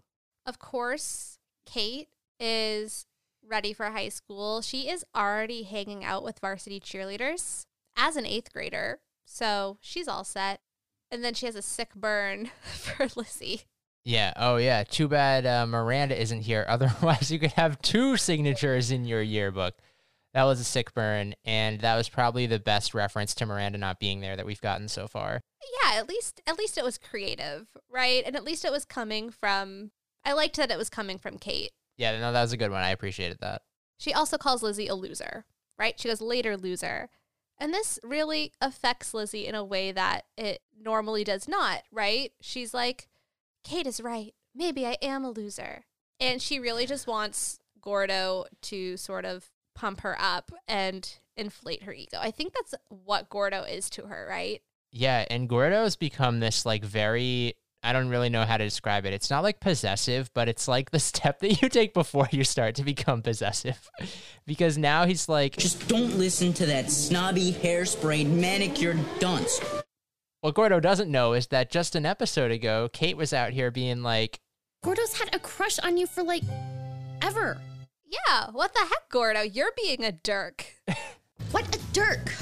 [0.46, 2.08] Of course, Kate
[2.38, 3.06] is
[3.46, 4.62] ready for high school.
[4.62, 9.00] She is already hanging out with varsity cheerleaders as an eighth grader.
[9.24, 10.60] So she's all set.
[11.10, 13.62] And then she has a sick burn for Lizzie.
[14.04, 14.32] Yeah.
[14.36, 14.84] Oh, yeah.
[14.84, 16.66] Too bad uh, Miranda isn't here.
[16.68, 19.74] Otherwise, you could have two signatures in your yearbook.
[20.34, 24.00] That was a sick burn, and that was probably the best reference to Miranda not
[24.00, 25.40] being there that we've gotten so far.
[25.82, 28.24] Yeah, at least at least it was creative, right?
[28.26, 29.92] And at least it was coming from
[30.24, 31.70] I liked that it was coming from Kate.
[31.96, 32.82] Yeah, no, that was a good one.
[32.82, 33.62] I appreciated that.
[33.98, 35.44] She also calls Lizzie a loser,
[35.78, 35.98] right?
[35.98, 37.08] She goes later loser.
[37.58, 42.32] And this really affects Lizzie in a way that it normally does not, right?
[42.40, 43.08] She's like,
[43.62, 44.34] Kate is right.
[44.54, 45.84] Maybe I am a loser.
[46.18, 51.92] And she really just wants Gordo to sort of pump her up and inflate her
[51.92, 52.18] ego.
[52.20, 54.62] I think that's what Gordo is to her, right?
[54.92, 59.12] Yeah, and Gordo's become this like very I don't really know how to describe it.
[59.12, 62.76] It's not like possessive, but it's like the step that you take before you start
[62.76, 63.90] to become possessive.
[64.46, 69.60] because now he's like Just don't listen to that snobby, hairsprayed, manicured dunce.
[70.40, 74.02] What Gordo doesn't know is that just an episode ago, Kate was out here being
[74.02, 74.40] like,
[74.82, 76.42] Gordo's had a crush on you for like
[77.22, 77.58] ever.
[78.04, 79.42] Yeah, what the heck, Gordo?
[79.42, 80.66] You're being a dirk.
[81.50, 82.32] What a dirk.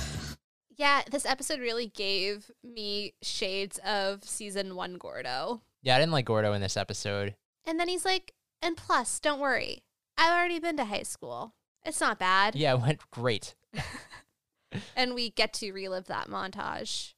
[0.74, 5.60] Yeah, this episode really gave me shades of season one Gordo.
[5.82, 7.34] Yeah, I didn't like Gordo in this episode.
[7.66, 9.84] And then he's like, and plus, don't worry.
[10.16, 11.52] I've already been to high school.
[11.84, 12.54] It's not bad.
[12.54, 13.54] Yeah, it went great.
[14.96, 17.12] and we get to relive that montage.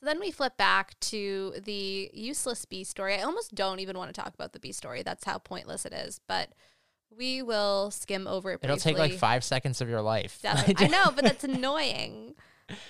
[0.00, 3.14] So then we flip back to the useless B story.
[3.14, 5.02] I almost don't even want to talk about the B story.
[5.02, 6.20] That's how pointless it is.
[6.26, 6.50] But
[7.16, 8.60] we will skim over it.
[8.62, 10.40] It'll take like five seconds of your life.
[10.44, 12.34] I know, but that's annoying.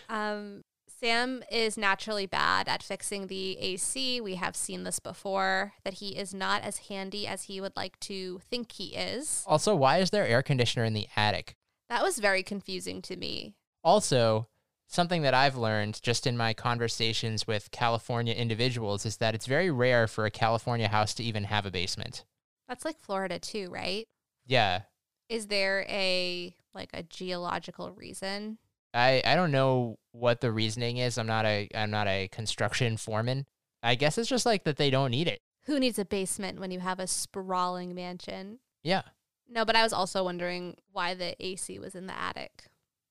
[0.09, 0.65] Um,
[1.01, 4.21] Sam is naturally bad at fixing the AC.
[4.21, 8.01] We have seen this before, that he is not as handy as he would like
[8.01, 9.45] to think he is.
[9.47, 11.57] Also, why is there air conditioner in the attic?
[11.91, 13.55] That was very confusing to me.
[13.85, 14.49] Also,
[14.87, 19.71] something that I've learned just in my conversations with California individuals is that it's very
[19.71, 22.25] rare for a California house to even have a basement.
[22.69, 24.07] That's like Florida too, right?
[24.47, 24.83] Yeah.
[25.29, 28.59] Is there a like a geological reason?
[28.95, 31.19] I, I don't know what the reasoning is.
[31.19, 33.47] I'm not a I'm not a construction foreman.
[33.83, 35.41] I guess it's just like that they don't need it.
[35.67, 38.61] Who needs a basement when you have a sprawling mansion?
[38.83, 39.03] Yeah.
[39.49, 42.65] No, but I was also wondering why the AC was in the attic.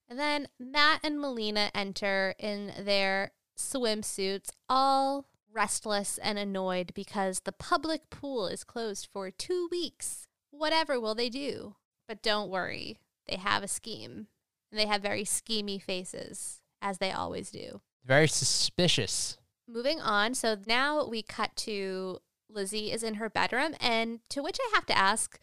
[0.09, 7.51] And then Matt and Melina enter in their swimsuits, all restless and annoyed because the
[7.51, 10.27] public pool is closed for two weeks.
[10.51, 11.75] Whatever will they do?
[12.07, 14.27] But don't worry, they have a scheme.
[14.71, 17.81] And they have very schemy faces, as they always do.
[18.03, 19.37] Very suspicious.
[19.67, 24.57] Moving on, so now we cut to Lizzie is in her bedroom, and to which
[24.59, 25.39] I have to ask,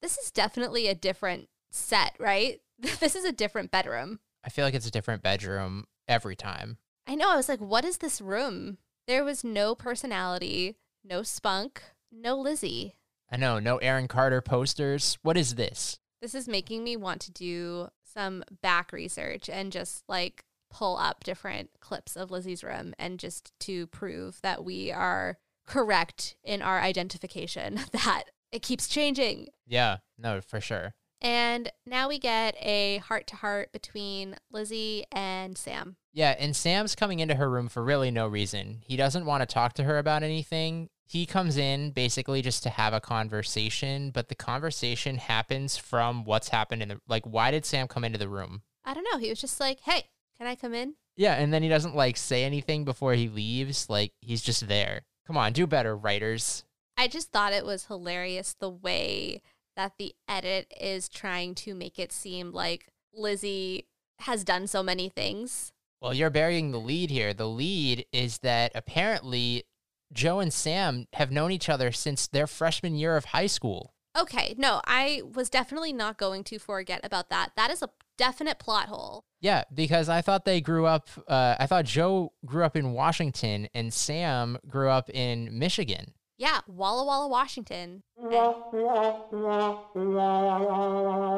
[0.00, 2.60] this is definitely a different set, right?
[2.78, 4.20] this is a different bedroom.
[4.44, 6.78] I feel like it's a different bedroom every time.
[7.06, 7.30] I know.
[7.30, 8.78] I was like, what is this room?
[9.06, 12.96] There was no personality, no spunk, no Lizzie.
[13.30, 15.18] I know, no Aaron Carter posters.
[15.22, 15.98] What is this?
[16.22, 21.22] This is making me want to do some back research and just like pull up
[21.22, 26.80] different clips of Lizzie's room and just to prove that we are correct in our
[26.80, 29.48] identification that it keeps changing.
[29.66, 30.94] Yeah, no, for sure.
[31.20, 35.96] And now we get a heart to heart between Lizzie and Sam.
[36.12, 38.78] Yeah, and Sam's coming into her room for really no reason.
[38.82, 40.90] He doesn't want to talk to her about anything.
[41.06, 46.48] he comes in basically just to have a conversation, but the conversation happens from what's
[46.48, 48.62] happened in the like why did Sam come into the room?
[48.84, 49.18] I don't know.
[49.18, 52.16] He was just like, "Hey, can I come in?" Yeah, and then he doesn't like
[52.16, 55.02] say anything before he leaves, like he's just there.
[55.26, 56.64] Come on, do better, writers.
[56.96, 59.42] I just thought it was hilarious the way
[59.76, 63.86] that the edit is trying to make it seem like Lizzie
[64.20, 65.72] has done so many things.
[66.00, 67.32] Well, you're burying the lead here.
[67.32, 69.64] The lead is that apparently
[70.12, 73.94] Jo and Sam have known each other since their freshman year of high school.
[74.16, 77.50] Okay, no, I was definitely not going to forget about that.
[77.56, 79.24] That is a definite plot hole.
[79.40, 81.08] Yeah, because I thought they grew up.
[81.26, 86.12] Uh, I thought Jo grew up in Washington and Sam grew up in Michigan.
[86.38, 88.02] Yeah, Walla Walla, Washington.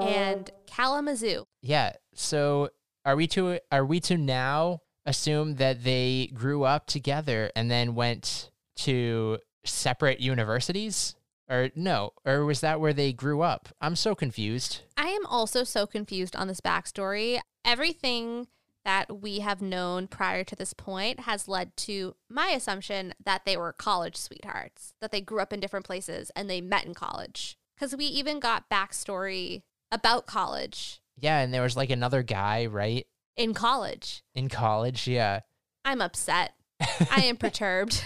[0.03, 1.45] And Kalamazoo.
[1.63, 1.93] Yeah.
[2.15, 2.71] So
[3.05, 7.95] are we to are we to now assume that they grew up together and then
[7.95, 11.15] went to separate universities?
[11.49, 12.11] Or no?
[12.25, 13.69] Or was that where they grew up?
[13.81, 14.81] I'm so confused.
[14.97, 17.39] I am also so confused on this backstory.
[17.65, 18.49] Everything
[18.87, 23.57] that we have known prior to this point has led to my assumption that they
[23.57, 27.59] were college sweethearts, that they grew up in different places and they met in college.
[27.75, 33.07] Because we even got backstory about college Yeah, and there was like another guy, right?
[33.37, 34.23] in college.
[34.35, 35.41] In college, yeah.
[35.85, 36.55] I'm upset.
[37.11, 38.05] I am perturbed.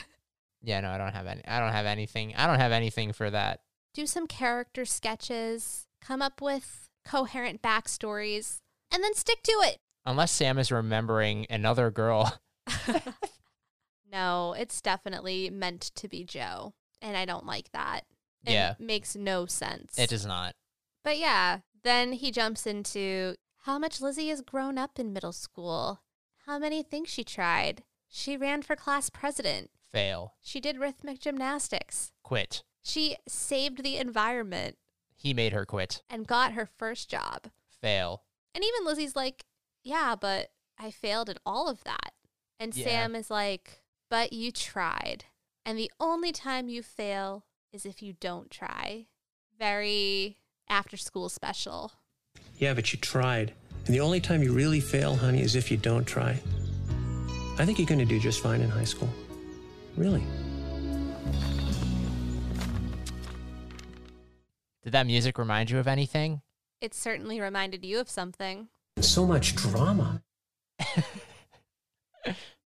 [0.63, 2.35] Yeah, no, I don't have any I don't have anything.
[2.37, 3.61] I don't have anything for that.
[3.95, 8.59] Do some character sketches, come up with coherent backstories,
[8.91, 9.79] and then stick to it.
[10.07, 12.39] Unless Sam is remembering another girl.
[14.13, 16.75] No, it's definitely meant to be Jo.
[17.01, 18.01] And I don't like that.
[18.45, 18.75] It Yeah.
[18.79, 19.97] makes no sense.
[19.99, 20.57] It does not.
[21.05, 26.01] But yeah, then he jumps into how much Lizzie has grown up in middle school,
[26.47, 27.85] how many things she tried.
[28.09, 29.71] She ran for class president.
[29.93, 30.35] Fail.
[30.43, 32.13] She did rhythmic gymnastics.
[32.25, 32.65] Quit.
[32.83, 34.77] She saved the environment
[35.15, 36.03] He made her quit.
[36.11, 37.47] and got her first job.
[37.81, 38.25] Fail.
[38.55, 39.45] And even Lizzie's like,
[39.83, 42.13] yeah, but I failed at all of that.
[42.59, 42.85] And Yeah.
[42.85, 45.25] Sam is like, but you tried.
[45.65, 49.07] And the only time you fail is if you don't try.
[49.59, 50.39] Very
[50.69, 51.93] after school special.
[52.57, 53.55] Yeah, but you tried.
[53.87, 56.41] And the only time you really fail, honey, is if you don't try.
[57.59, 59.09] I think you're going to do just fine in high school.
[59.97, 60.25] Really.
[64.83, 66.41] Did that music remind you of anything?
[66.81, 68.69] It certainly reminded you of something.
[68.99, 70.23] So much drama.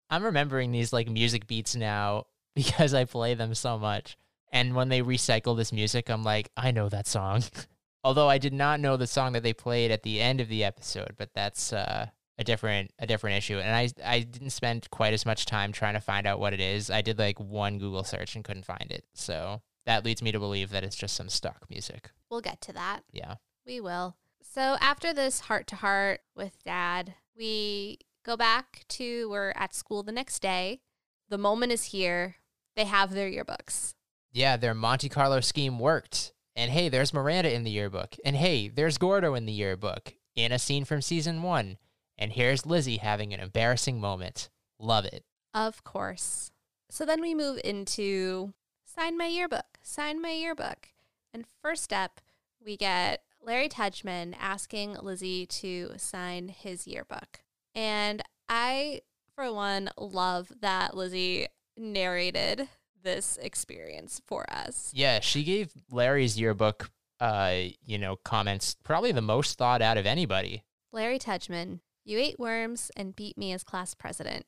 [0.10, 4.18] I'm remembering these like music beats now because I play them so much.
[4.52, 7.44] And when they recycle this music, I'm like, I know that song.
[8.04, 10.64] Although I did not know the song that they played at the end of the
[10.64, 13.60] episode, but that's uh, a different a different issue.
[13.60, 16.62] And I I didn't spend quite as much time trying to find out what it
[16.62, 16.90] is.
[16.90, 19.04] I did like one Google search and couldn't find it.
[19.14, 22.12] So that leads me to believe that it's just some stock music.
[22.32, 23.02] We'll get to that.
[23.12, 23.36] Yeah.
[23.66, 24.16] We will.
[24.42, 30.04] So after this heart to heart with dad, we go back to we're at school
[30.04, 30.82] the next day.
[31.30, 32.36] The moment is here.
[32.76, 33.94] They have their yearbooks.
[34.32, 36.34] Yeah, their Monte Carlo scheme worked.
[36.56, 38.16] And hey, there's Miranda in the yearbook.
[38.26, 41.78] And hey, there's Gordo in the yearbook in a scene from season one.
[42.18, 44.50] And here's Lizzie having an embarrassing moment.
[44.78, 45.24] Love it.
[45.54, 46.52] Of course.
[46.90, 50.90] So then we move into sign my yearbook, sign my yearbook.
[51.34, 52.20] And first up,
[52.64, 57.40] we get Larry Tudgeman asking Lizzie to sign his yearbook.
[57.74, 59.02] And I,
[59.36, 61.48] for one, love that Lizzie
[61.78, 62.68] narrated
[63.02, 64.92] this experience for us.
[64.94, 70.06] Yeah, she gave Larry's yearbook, uh, you know, comments probably the most thought out of
[70.06, 70.64] anybody.
[70.92, 74.46] Larry Tudgeman, you ate worms and beat me as class president.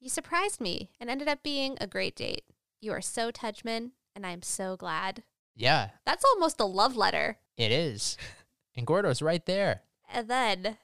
[0.00, 2.42] You surprised me and ended up being a great date.
[2.80, 5.22] You are so Tudgeman, and I'm so glad.
[5.54, 7.38] Yeah, That's almost a love letter.
[7.56, 8.16] It is.
[8.76, 9.82] And Gordo's right there.
[10.10, 10.78] And then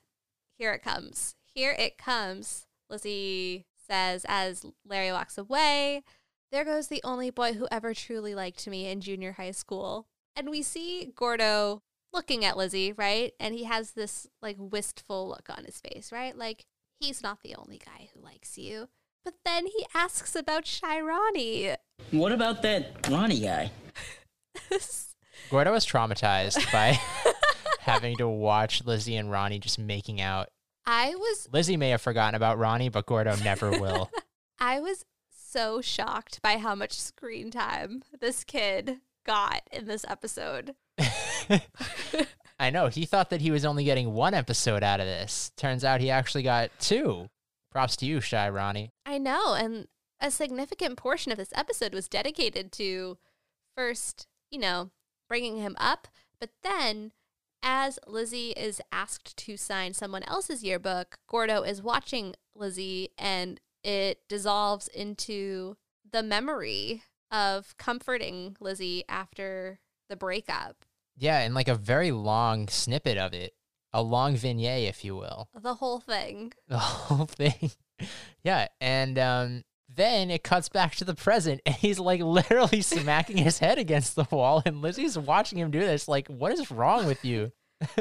[0.57, 1.35] here it comes.
[1.55, 2.67] Here it comes.
[2.91, 6.03] Lizzie says as Larry walks away,
[6.51, 10.07] There goes the only boy who ever truly liked me in junior high school.
[10.35, 13.33] And we see Gordo looking at Lizzie, right?
[13.39, 16.37] And he has this like wistful look on his face, right?
[16.37, 16.65] Like
[17.01, 18.89] he's not the only guy who likes you.
[19.25, 21.75] But then he asks about Shy Ronnie.
[22.13, 23.71] What about that Ronnie guy?
[25.51, 26.99] Gordo was traumatized by
[27.81, 30.49] having to watch Lizzie and Ronnie just making out.
[30.87, 34.11] I was Lizzie may have forgotten about Ronnie, but Gordo never will.
[34.61, 40.75] I was so shocked by how much screen time this kid got in this episode.
[42.61, 42.89] I know.
[42.89, 45.53] He thought that he was only getting one episode out of this.
[45.57, 47.29] Turns out he actually got two.
[47.71, 48.91] Props to you, Shy Ronnie.
[49.07, 49.55] I know.
[49.55, 49.87] And
[50.21, 53.19] a significant portion of this episode was dedicated to
[53.77, 54.91] first, you know,
[55.29, 56.09] bringing him up,
[56.41, 57.13] but then
[57.63, 64.21] as Lizzie is asked to sign someone else's yearbook, Gordo is watching Lizzie and it
[64.29, 65.77] dissolves into
[66.11, 70.85] the memory of comforting Lizzie after the breakup.
[71.17, 73.55] Yeah, and like a very long snippet of it,
[73.93, 75.49] a long vignette, if you will.
[75.55, 76.53] The whole thing.
[76.69, 77.73] The whole thing.
[78.45, 79.65] yeah, and um,
[79.99, 84.17] then it cuts back to the present, and he's like literally smacking his head against
[84.17, 86.09] the wall, and Lizzie's watching him do this.
[86.09, 87.53] Like, what is wrong with you?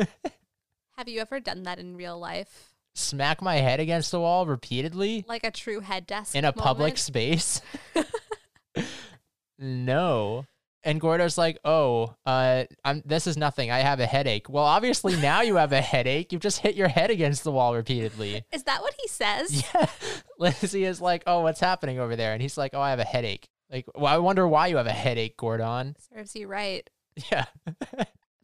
[0.97, 2.73] Have you ever done that in real life?
[2.95, 6.97] Smack my head against the wall repeatedly Like a true head desk in a public
[6.97, 7.61] space?
[9.59, 10.45] no.
[10.87, 13.69] And Gordo's like, "Oh, uh, I'm, this is nothing.
[13.69, 16.31] I have a headache." Well, obviously now you have a headache.
[16.31, 18.45] You've just hit your head against the wall repeatedly.
[18.53, 19.65] Is that what he says?
[19.73, 19.87] Yeah.
[20.39, 23.03] Lizzie is like, "Oh, what's happening over there?" And he's like, "Oh, I have a
[23.03, 25.97] headache." Like, well, I wonder why you have a headache, Gordon.
[25.99, 26.89] Serves you right.
[27.29, 27.45] Yeah.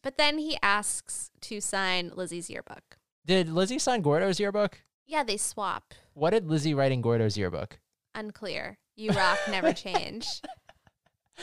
[0.02, 2.98] But then he asks to sign Lizzie's yearbook.
[3.26, 4.82] did Lizzie sign Gordo's yearbook?
[5.08, 5.94] Yeah, they swap.
[6.14, 7.80] What did Lizzie write in Gordo's yearbook?
[8.14, 8.80] Unclear.
[8.98, 10.41] You rock, never change.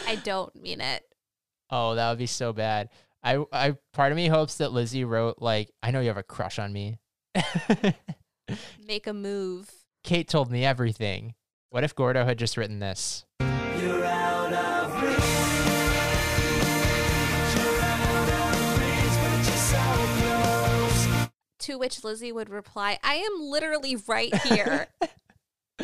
[0.07, 1.03] I don't mean it.
[1.71, 2.89] Oh, that would be so bad.
[3.23, 6.23] I, I, part of me hopes that Lizzie wrote like, "I know you have a
[6.23, 6.99] crush on me."
[8.87, 9.71] Make a move.
[10.03, 11.35] Kate told me everything.
[11.69, 13.25] What if Gordo had just written this?
[21.61, 24.89] To which Lizzie would reply, I am literally right here.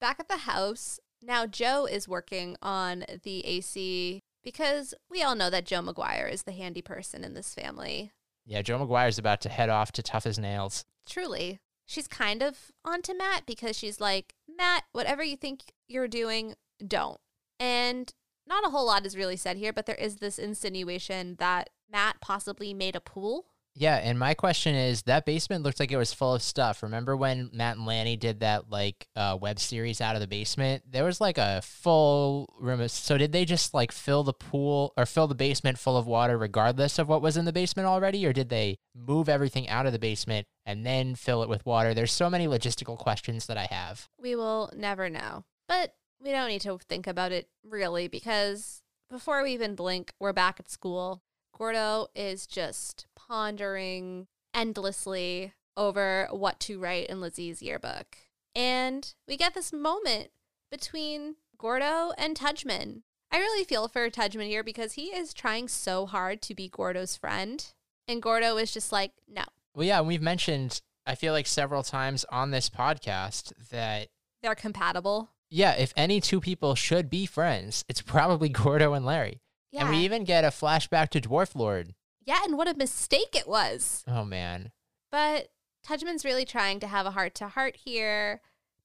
[0.00, 5.50] Back at the house, now Jo is working on the AC because we all know
[5.50, 8.12] that Jo McGuire is the handy person in this family.
[8.46, 10.84] Yeah, Jo McGuire's about to head off to tough as nails.
[11.06, 11.60] Truly.
[11.86, 16.54] She's kind of onto Matt because she's like, Matt, whatever you think you're doing,
[16.86, 17.18] don't.
[17.58, 18.12] And
[18.46, 22.20] not a whole lot is really said here, but there is this insinuation that Matt
[22.20, 23.46] possibly made a pool.
[23.76, 26.82] Yeah, and my question is that basement looked like it was full of stuff.
[26.82, 30.82] Remember when Matt and Lanny did that like uh, web series out of the basement?
[30.90, 32.80] There was like a full room.
[32.80, 36.06] Of, so did they just like fill the pool or fill the basement full of
[36.06, 39.86] water regardless of what was in the basement already, or did they move everything out
[39.86, 41.94] of the basement and then fill it with water?
[41.94, 44.08] There's so many logistical questions that I have.
[44.20, 45.44] We will never know.
[45.68, 50.32] But we don't need to think about it really because before we even blink, we're
[50.32, 51.22] back at school.
[51.60, 58.16] Gordo is just pondering endlessly over what to write in Lizzie's yearbook.
[58.54, 60.30] And we get this moment
[60.70, 63.02] between Gordo and Tudgeman.
[63.30, 67.18] I really feel for Tudgeman here because he is trying so hard to be Gordo's
[67.18, 67.62] friend.
[68.08, 69.44] And Gordo is just like, no,
[69.74, 74.08] Well, yeah, and we've mentioned I feel like several times on this podcast that
[74.42, 75.28] they're compatible.
[75.50, 79.42] yeah, if any two people should be friends, it's probably Gordo and Larry.
[79.70, 79.82] Yeah.
[79.82, 81.94] And we even get a flashback to Dwarf Lord.
[82.26, 84.04] yeah, and what a mistake it was.
[84.06, 84.72] Oh man.
[85.10, 85.48] But
[85.86, 88.40] Tudgeman's really trying to have a heart to heart here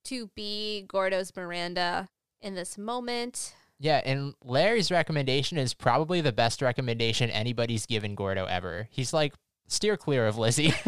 [0.06, 2.10] to be Gordo's Miranda
[2.42, 3.56] in this moment.
[3.80, 8.88] Yeah, and Larry's recommendation is probably the best recommendation anybody's given Gordo ever.
[8.90, 9.34] He's like,
[9.68, 10.74] steer clear of Lizzie.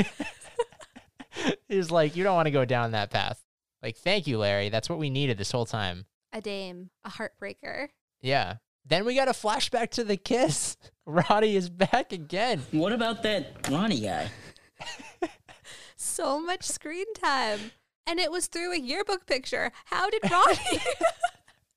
[1.67, 3.43] He's like, you don't want to go down that path.
[3.83, 4.69] Like, thank you, Larry.
[4.69, 6.05] That's what we needed this whole time.
[6.33, 7.89] A dame, a heartbreaker.
[8.21, 8.55] Yeah.
[8.87, 10.77] Then we got a flashback to the kiss.
[11.05, 12.63] Roddy is back again.
[12.71, 14.29] What about that Ronnie guy?
[15.99, 17.71] So much screen time.
[18.05, 19.71] And it was through a yearbook picture.
[19.85, 20.79] How did Ronnie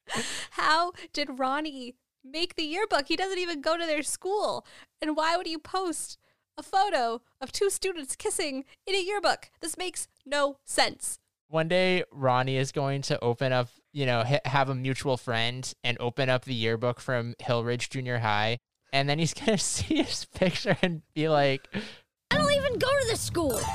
[0.52, 3.08] How did Ronnie make the yearbook?
[3.08, 4.64] He doesn't even go to their school.
[5.00, 6.18] And why would you post
[6.56, 9.50] a photo of two students kissing in a yearbook?
[9.60, 11.18] This makes no sense.
[11.50, 15.72] One day, Ronnie is going to open up, you know, ha- have a mutual friend
[15.82, 18.58] and open up the yearbook from Hillridge Junior High.
[18.92, 21.66] And then he's going to see his picture and be like,
[22.30, 23.60] I don't even go to this school.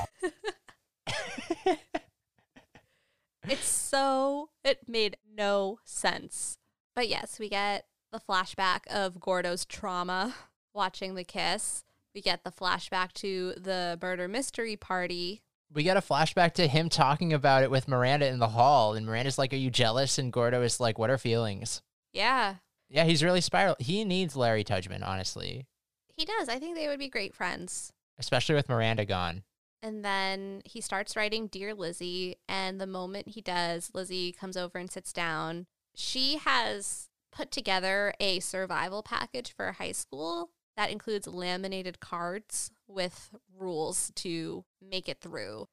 [3.48, 6.58] It's so, it made no sense.
[6.96, 10.34] But yes, we get the flashback of Gordo's trauma
[10.74, 11.84] watching the kiss.
[12.14, 15.44] We get the flashback to the murder mystery party.
[15.74, 18.94] We get a flashback to him talking about it with Miranda in the hall.
[18.94, 20.18] And Miranda's like, Are you jealous?
[20.18, 21.82] And Gordo is like, What are feelings?
[22.14, 22.56] Yeah,
[22.90, 23.76] Yeah, he's really spiral.
[23.80, 25.68] He needs Larry Tudgman, honestly,
[26.16, 26.48] he does.
[26.48, 27.92] I think they would be great friends.
[28.18, 29.44] especially with Miranda gone.
[29.84, 32.38] And then he starts writing Dear Lizzie.
[32.48, 35.68] And the moment he does, Lizzie comes over and sits down.
[35.94, 43.32] She has put together a survival package for high school that includes laminated cards with
[43.58, 45.68] rules to make it through.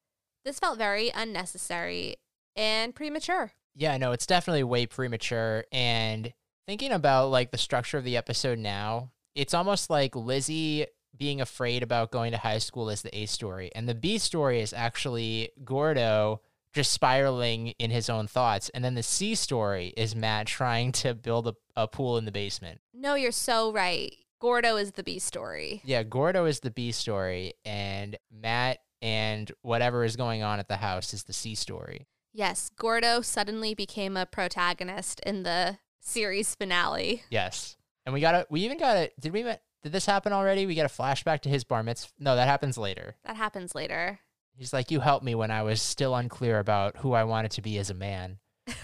[0.44, 2.16] This felt very unnecessary
[2.56, 3.52] and premature.
[3.74, 5.64] Yeah, no, it's definitely way premature.
[5.72, 6.32] And
[6.66, 10.86] thinking about like the structure of the episode now, it's almost like Lizzie
[11.16, 13.70] being afraid about going to high school is the A story.
[13.74, 16.40] And the B story is actually Gordo
[16.72, 18.70] just spiraling in his own thoughts.
[18.70, 22.32] And then the C story is Matt trying to build a, a pool in the
[22.32, 22.80] basement.
[22.94, 24.14] No, you're so right.
[24.42, 25.82] Gordo is the B story.
[25.84, 30.78] Yeah, Gordo is the B story, and Matt and whatever is going on at the
[30.78, 32.08] house is the C story.
[32.32, 37.22] Yes, Gordo suddenly became a protagonist in the series finale.
[37.30, 37.76] Yes.
[38.04, 38.48] And we got it.
[38.50, 39.12] we even got it.
[39.20, 40.66] did we, did this happen already?
[40.66, 42.10] We got a flashback to his bar mitzvah.
[42.18, 43.14] No, that happens later.
[43.24, 44.18] That happens later.
[44.56, 47.62] He's like, You helped me when I was still unclear about who I wanted to
[47.62, 48.38] be as a man.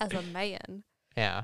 [0.00, 0.84] As a man.
[1.16, 1.42] Yeah.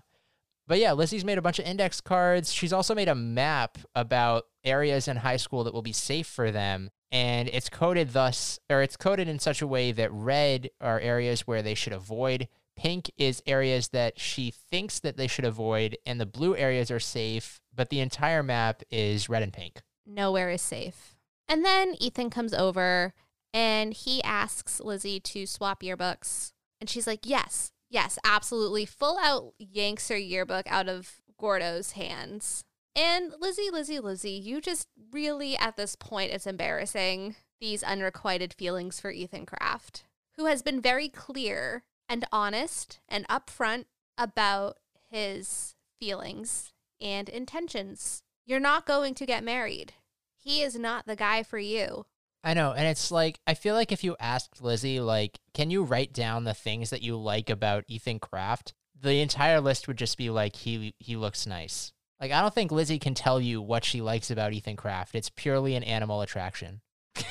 [0.66, 2.52] But yeah, Lizzie's made a bunch of index cards.
[2.52, 6.50] She's also made a map about areas in high school that will be safe for
[6.50, 6.90] them.
[7.12, 11.42] And it's coded thus, or it's coded in such a way that red are areas
[11.42, 12.48] where they should avoid.
[12.76, 16.98] Pink is areas that she thinks that they should avoid, and the blue areas are
[16.98, 19.82] safe, but the entire map is red and pink.
[20.06, 21.14] Nowhere is safe.
[21.46, 23.14] And then Ethan comes over
[23.52, 26.52] and he asks Lizzie to swap yearbooks.
[26.80, 28.84] And she's like, Yes, yes, absolutely.
[28.84, 32.64] Full out yanks her yearbook out of Gordo's hands.
[32.96, 39.00] And Lizzie, Lizzie, Lizzie, you just really, at this point, it's embarrassing these unrequited feelings
[39.00, 40.04] for Ethan Craft,
[40.36, 43.84] who has been very clear and honest and upfront
[44.18, 44.78] about
[45.10, 48.22] his feelings and intentions.
[48.44, 49.94] You're not going to get married.
[50.36, 52.06] He is not the guy for you.
[52.44, 55.82] I know, and it's like I feel like if you asked Lizzie, like, can you
[55.82, 58.74] write down the things that you like about Ethan Craft?
[59.00, 61.92] The entire list would just be like he he looks nice.
[62.20, 65.14] Like I don't think Lizzie can tell you what she likes about Ethan Craft.
[65.14, 66.82] It's purely an animal attraction.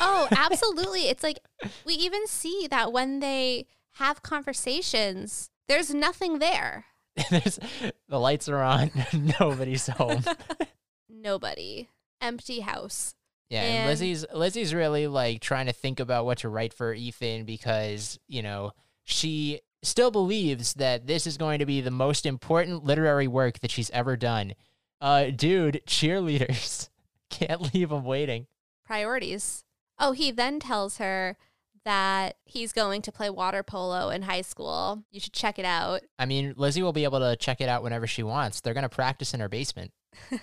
[0.01, 1.03] Oh, absolutely.
[1.09, 1.39] it's like
[1.85, 6.85] we even see that when they have conversations, there's nothing there.
[7.29, 7.59] There's
[8.09, 8.89] the lights are on,
[9.39, 10.23] nobody's home.
[11.07, 11.89] Nobody.
[12.19, 13.13] Empty house.
[13.53, 16.91] Yeah, and, And- Lizzie's Lizzie's really like trying to think about what to write for
[16.91, 18.71] Ethan because, you know,
[19.03, 23.69] she still believes that this is going to be the most important literary work that
[23.69, 24.53] she's ever done.
[24.99, 26.89] Uh dude, cheerleaders.
[27.29, 28.47] Can't leave them waiting.
[28.85, 29.63] Priorities.
[29.99, 31.37] Oh, he then tells her
[31.85, 35.03] that he's going to play water polo in high school.
[35.11, 36.01] You should check it out.
[36.17, 38.61] I mean, Lizzie will be able to check it out whenever she wants.
[38.61, 39.91] They're going to practice in her basement.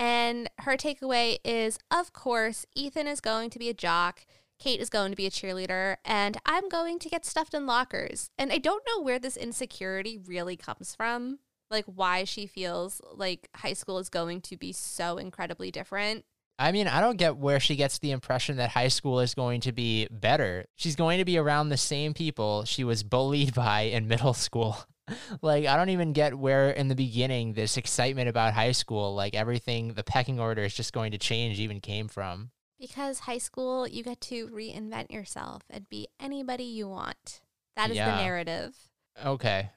[0.00, 4.24] and her takeaway is of course, Ethan is going to be a jock.
[4.58, 8.30] Kate is going to be a cheerleader, and I'm going to get stuffed in lockers.
[8.36, 11.38] And I don't know where this insecurity really comes from.
[11.70, 16.24] Like, why she feels like high school is going to be so incredibly different.
[16.58, 19.62] I mean, I don't get where she gets the impression that high school is going
[19.62, 20.66] to be better.
[20.76, 24.78] She's going to be around the same people she was bullied by in middle school.
[25.42, 29.34] like, I don't even get where in the beginning this excitement about high school, like
[29.34, 32.50] everything, the pecking order is just going to change, even came from.
[32.78, 37.40] Because high school, you get to reinvent yourself and be anybody you want.
[37.76, 38.16] That is Yeah.
[38.16, 38.76] the narrative.
[39.24, 39.70] Okay.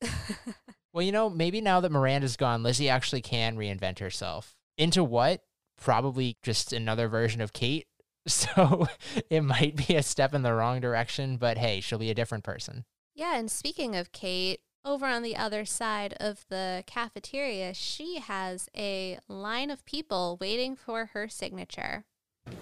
[0.92, 4.54] well, you know, maybe now that Miranda's gone, Lizzie actually can reinvent herself.
[4.78, 5.42] Into what?
[5.80, 7.86] Probably just another version of Kate.
[8.26, 8.86] So
[9.28, 12.42] it might be a step in the wrong direction, but hey, she'll be a different
[12.42, 12.86] person.
[13.14, 18.68] Yeah, and speaking of Kate, over on the other side of the cafeteria, she has
[18.76, 22.04] a line of people waiting for her signature.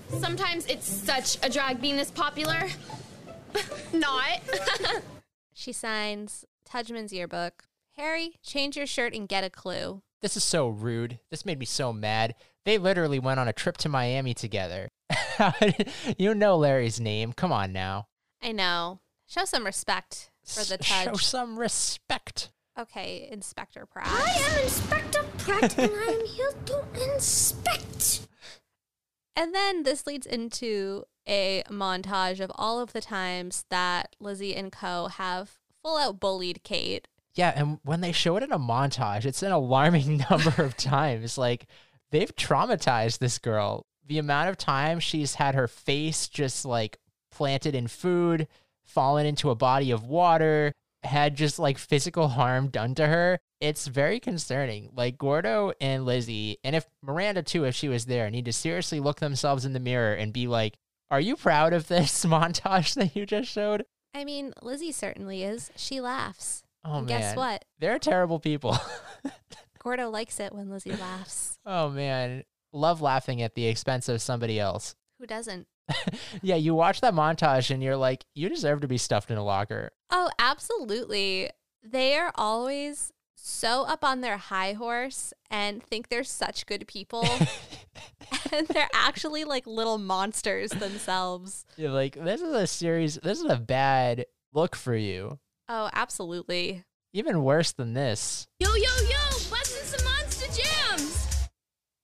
[0.09, 2.69] Sometimes it's such a drag being this popular.
[3.93, 4.41] Not.
[5.55, 7.65] She signs Tudgeman's yearbook.
[7.97, 10.03] Harry, change your shirt and get a clue.
[10.23, 11.19] This is so rude.
[11.31, 12.35] This made me so mad.
[12.65, 14.89] They literally went on a trip to Miami together.
[16.19, 17.33] you know Larry's name.
[17.33, 18.09] Come on now.
[18.43, 19.01] I know.
[19.27, 22.51] Show some respect for the S- Show some respect.
[22.79, 24.09] Okay, Inspector Pratt.
[24.09, 28.27] I am Inspector Pratt and I am here to inspect.
[29.37, 34.73] And then this leads into a montage of all of the times that Lizzie and
[34.73, 35.09] Co.
[35.09, 37.09] have full out bullied Kate.
[37.35, 41.39] Yeah, and when they show it in a montage, it's an alarming number of times.
[41.39, 41.67] Like
[42.11, 43.87] they've traumatized this girl.
[44.07, 46.99] The amount of time she's had her face just like
[47.31, 48.49] planted in food,
[48.93, 50.73] fallen into a body of water,
[51.03, 53.39] had just like physical harm done to her.
[53.61, 54.91] It's very concerning.
[54.95, 59.01] Like Gordo and Lizzie, and if Miranda too, if she was there, need to seriously
[59.01, 60.75] look themselves in the mirror and be like,
[61.11, 63.85] Are you proud of this montage that you just showed?
[64.15, 65.71] I mean, Lizzie certainly is.
[65.77, 66.63] She laughs.
[66.85, 67.21] Oh and man.
[67.21, 67.65] guess what?
[67.79, 68.77] They're terrible people.
[69.79, 71.59] Gordo likes it when Lizzie laughs.
[71.65, 74.95] Oh man, love laughing at the expense of somebody else.
[75.19, 75.67] Who doesn't?
[76.43, 79.45] Yeah, you watch that montage and you're like, you deserve to be stuffed in a
[79.45, 79.91] locker.
[80.11, 81.51] Oh, absolutely.
[81.83, 87.27] They are always so up on their high horse and think they're such good people.
[88.53, 91.67] and they're actually like little monsters themselves.
[91.77, 95.39] You're like, this is a series, this is a bad look for you.
[95.69, 96.85] Oh, absolutely.
[97.13, 98.47] Even worse than this.
[98.59, 101.49] Yo, yo, yo, busting some monster jams.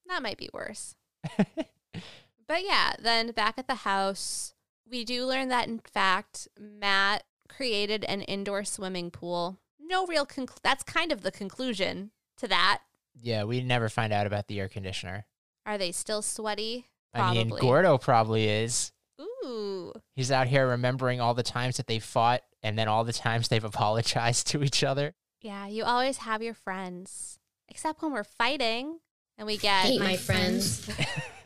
[0.07, 0.95] That might be worse.
[2.49, 4.55] but yeah, then back at the house,
[4.89, 9.59] we do learn that in fact, Matt created an indoor swimming pool.
[9.79, 12.81] No real conclu- that's kind of the conclusion to that.
[13.21, 15.27] Yeah, we never find out about the air conditioner.
[15.65, 16.87] Are they still sweaty?
[17.13, 18.91] I mean, Gordo probably is.
[19.21, 19.93] Ooh.
[20.15, 23.47] He's out here remembering all the times that they fought and then all the times
[23.47, 25.13] they've apologized to each other.
[25.41, 27.37] Yeah, you always have your friends.
[27.67, 28.99] Except when we're fighting
[29.37, 30.89] and we get Hate my friends.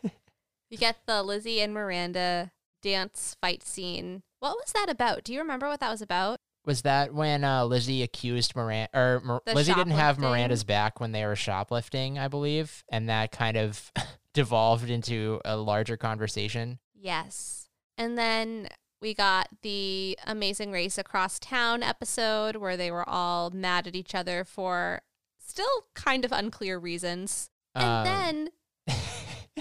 [0.73, 2.51] we get the Lizzie and Miranda
[2.81, 4.23] dance fight scene.
[4.39, 5.23] What was that about?
[5.23, 6.39] Do you remember what that was about?
[6.65, 10.17] Was that when uh, Lizzie accused Miranda, or The Lizzie didn't have?
[10.17, 13.91] Miranda's back when they were shoplifting, I believe, and that kind of
[14.33, 16.79] devolved into a larger conversation.
[16.95, 17.69] Yes.
[17.95, 18.69] And then
[18.99, 24.15] we got the Amazing Race Across Town episode where they were all mad at each
[24.15, 25.01] other for
[25.37, 27.51] still kind of unclear reasons.
[27.75, 28.49] And Um, then,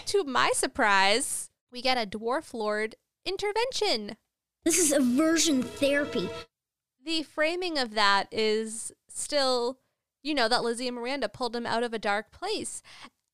[0.06, 4.16] to my surprise, we get a Dwarf Lord intervention.
[4.64, 6.28] This is aversion therapy.
[7.04, 9.78] The framing of that is still,
[10.22, 12.82] you know, that Lizzie and Miranda pulled him out of a dark place.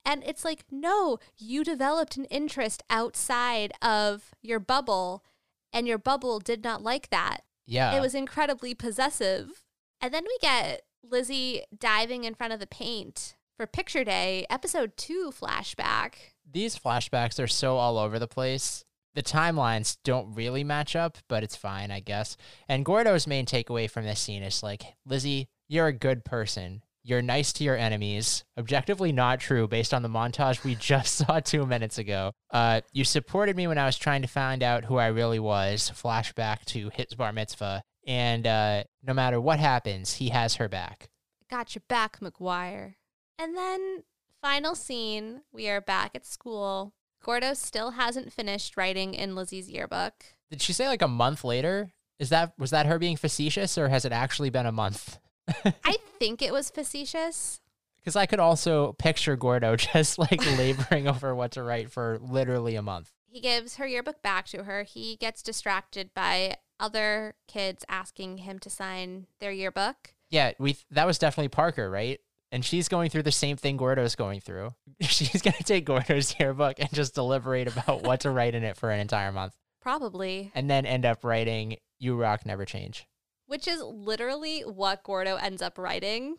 [0.05, 5.23] And it's like, no, you developed an interest outside of your bubble,
[5.71, 7.41] and your bubble did not like that.
[7.67, 9.63] yeah, It was incredibly possessive.
[10.01, 14.97] And then we get Lizzie diving in front of the paint for Picture Day, episode
[14.97, 16.13] two flashback.
[16.51, 18.85] These flashbacks are so all over the place.
[19.15, 22.37] The timelines don't really match up, but it's fine, I guess.
[22.69, 26.83] And Gordo's main takeaway from this scene is like, Lizzie, you're a good person.
[27.03, 28.45] You're nice to your enemies.
[28.59, 32.33] Objectively not true based on the montage we just saw two minutes ago.
[32.51, 35.91] Uh, you supported me when I was trying to find out who I really was.
[35.95, 37.83] Flashback to his bar mitzvah.
[38.07, 41.09] And uh, no matter what happens, he has her back.
[41.51, 42.95] Got your back, McGuire.
[43.39, 44.03] And then,
[44.49, 46.95] final scene, we are back at school.
[47.23, 50.25] Gordo still hasn't finished writing in Lizzie's yearbook.
[50.51, 51.91] Did she say like a month later?
[52.19, 55.19] Is that was that her being facetious or has it actually been a month?
[55.85, 57.61] I think it was facetious.
[57.99, 62.75] Because I could also picture Gordo just like laboring over what to write for literally
[62.75, 63.13] a month.
[63.27, 64.83] He gives her yearbook back to her.
[64.85, 70.15] He gets distracted by other kids asking him to sign their yearbook.
[70.31, 72.19] Yeah, we that was definitely Parker, right?
[72.51, 74.75] And she's going through the same thing Gordo's going through.
[75.01, 78.91] She's gonna take Gordo's yearbook and just deliberate about what to write in it for
[78.91, 80.51] an entire month, Probably.
[80.55, 83.07] and then end up writing "You Rock, Never Change."
[83.47, 86.37] Which is literally what Gordo ends up writing.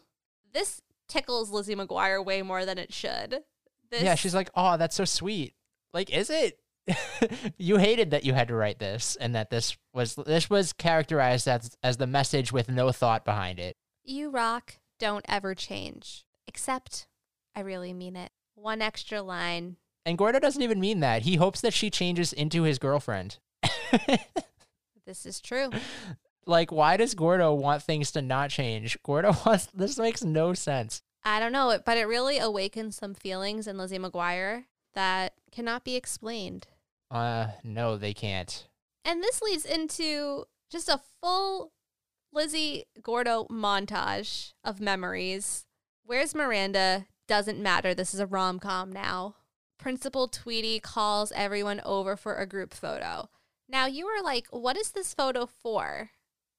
[0.52, 3.42] This tickles Lizzie McGuire way more than it should.
[3.92, 5.54] This, Yeah, she's like, "Oh, that's so sweet."
[5.94, 6.60] Like, is it?
[7.58, 11.48] you hated that you had to write this, and that this was this was characterized
[11.48, 13.78] as as the message with no thought behind it.
[14.04, 16.26] You rock, don't ever change.
[16.48, 17.08] Except,
[17.56, 18.32] I really mean it.
[18.56, 19.78] One extra line.
[20.06, 21.24] And Gordo doesn't even mean that.
[21.24, 23.38] He hopes that she changes into his girlfriend.
[25.10, 25.72] This is true.
[26.46, 28.96] like, why does Gordo want things to not change?
[29.02, 31.02] Gordo wants this makes no sense.
[31.24, 35.96] I don't know, but it really awakens some feelings in Lizzie McGuire that cannot be
[35.96, 36.68] explained.
[37.10, 38.68] Uh, no, they can't.
[39.04, 41.72] And this leads into just a full
[42.32, 45.66] Lizzie Gordo montage of memories.
[46.06, 47.08] Where's Miranda?
[47.28, 47.94] Doesn't matter.
[47.94, 49.36] This is a rom com now.
[49.78, 53.30] Principal Tweedy calls everyone over for a group photo.
[53.68, 56.12] Now you were like, what is this photo for?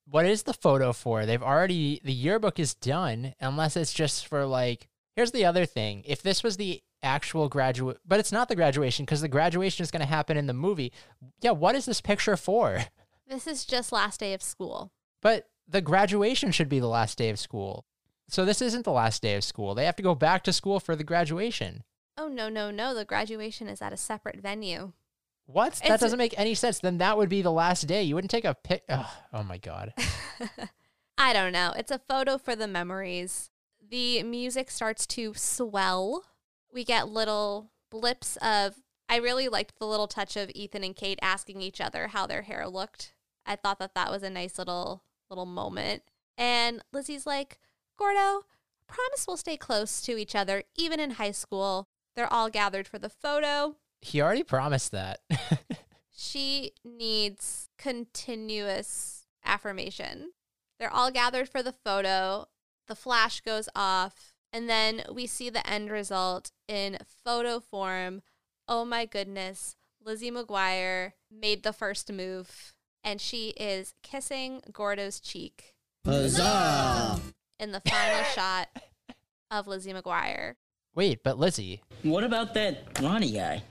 [0.06, 1.24] What is the photo for?
[1.26, 4.88] They've already the yearbook is done, unless it's just for like.
[5.16, 9.04] Here's the other thing: if this was the actual graduate, but it's not the graduation
[9.04, 10.92] because the graduation is going to happen in the movie.
[11.40, 12.84] Yeah, what is this picture for?
[13.28, 14.92] This is just last day of school.
[15.22, 17.84] But the graduation should be the last day of school.
[18.28, 19.74] So this isn't the last day of school.
[19.74, 21.84] They have to go back to school for the graduation.
[22.16, 22.94] Oh, no, no, no.
[22.94, 24.92] The graduation is at a separate venue.
[25.46, 25.80] What?
[25.86, 26.78] that doesn't make any sense.
[26.78, 28.02] Then that would be the last day.
[28.02, 28.84] You wouldn't take a pic.
[28.88, 29.92] Oh, oh my god.
[31.18, 31.72] I don't know.
[31.76, 33.50] It's a photo for the memories.
[33.90, 36.24] The music starts to swell.
[36.72, 38.76] We get little blips of.
[39.08, 42.42] I really liked the little touch of Ethan and Kate asking each other how their
[42.42, 43.14] hair looked.
[43.44, 46.02] I thought that that was a nice little little moment.
[46.36, 47.58] And Lizzie's like,
[47.96, 48.44] "Gordo,
[48.86, 52.98] promise we'll stay close to each other even in high school." They're all gathered for
[52.98, 53.76] the photo.
[54.02, 55.20] He already promised that.
[56.22, 60.32] She needs continuous affirmation.
[60.78, 62.48] They're all gathered for the photo.
[62.88, 68.20] The flash goes off, and then we see the end result in photo form.
[68.68, 72.74] Oh my goodness, Lizzie McGuire made the first move,
[73.04, 75.74] and she is kissing Gordo's cheek
[76.04, 77.20] Huzzah!
[77.58, 78.68] in the final shot
[79.50, 80.54] of Lizzie McGuire.
[80.94, 83.62] Wait, but Lizzie, What about that Ronnie guy?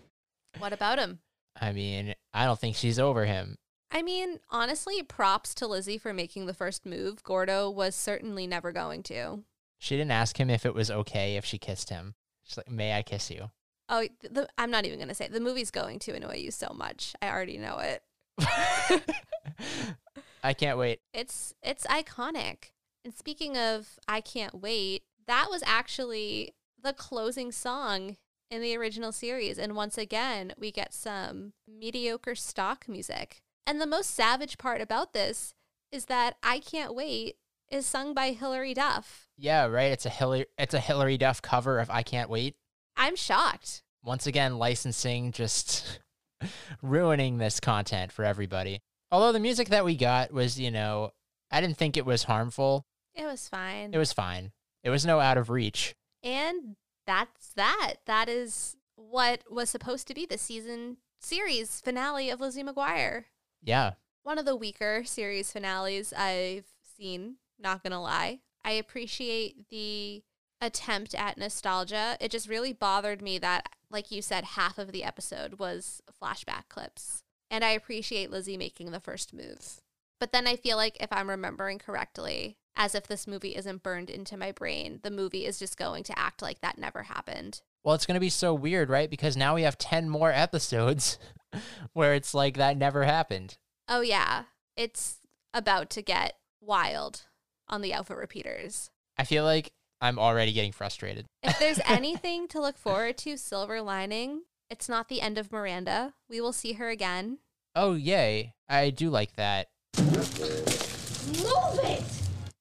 [0.57, 1.19] What about him?
[1.59, 3.57] I mean, I don't think she's over him.
[3.91, 7.23] I mean, honestly, props to Lizzie for making the first move.
[7.23, 9.43] Gordo was certainly never going to.
[9.80, 12.13] She didn't ask him if it was okay if she kissed him.
[12.43, 13.49] She's like, "May I kiss you?"
[13.88, 15.32] Oh, the, I'm not even going to say it.
[15.32, 17.15] the movie's going to annoy you so much.
[17.21, 18.03] I already know it.
[20.43, 20.99] I can't wait.
[21.13, 22.71] It's it's iconic.
[23.03, 28.17] And speaking of I can't wait, that was actually the closing song
[28.49, 33.41] in the original series and once again, we get some mediocre stock music.
[33.67, 35.53] And the most savage part about this
[35.91, 37.35] is that I can't wait
[37.69, 39.27] is sung by Hilary Duff.
[39.37, 39.91] Yeah, right.
[39.91, 40.47] It's a Hilary.
[40.57, 42.55] It's a Hilary Duff cover of "I Can't Wait."
[42.97, 43.83] I'm shocked.
[44.03, 45.99] Once again, licensing just
[46.81, 48.81] ruining this content for everybody.
[49.11, 51.11] Although the music that we got was, you know,
[51.51, 52.85] I didn't think it was harmful.
[53.15, 53.93] It was fine.
[53.93, 54.51] It was fine.
[54.83, 55.95] It was no out of reach.
[56.23, 56.75] And
[57.07, 57.95] that's that.
[58.05, 63.25] That is what was supposed to be the season series finale of Lizzie McGuire.
[63.63, 63.93] Yeah.
[64.23, 66.65] One of the weaker series finales I've
[66.97, 68.39] seen, not gonna lie.
[68.63, 70.23] I appreciate the
[70.61, 72.17] attempt at nostalgia.
[72.19, 76.69] It just really bothered me that, like you said, half of the episode was flashback
[76.69, 77.23] clips.
[77.49, 79.81] And I appreciate Lizzie making the first move.
[80.19, 84.09] But then I feel like if I'm remembering correctly, as if this movie isn't burned
[84.09, 87.61] into my brain, the movie is just going to act like that never happened.
[87.83, 89.09] Well, it's going to be so weird, right?
[89.09, 91.17] Because now we have 10 more episodes
[91.93, 93.57] where it's like that never happened.
[93.87, 94.43] Oh, yeah.
[94.75, 95.17] It's
[95.53, 97.23] about to get wild
[97.67, 98.91] on the Outfit Repeaters.
[99.17, 101.26] I feel like I'm already getting frustrated.
[101.43, 106.14] If there's anything to look forward to, silver lining, it's not the end of Miranda.
[106.30, 107.39] We will see her again.
[107.76, 108.54] Oh, yay.
[108.68, 109.68] I do like that.
[109.97, 112.04] Move it!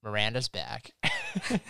[0.03, 0.93] Miranda's back.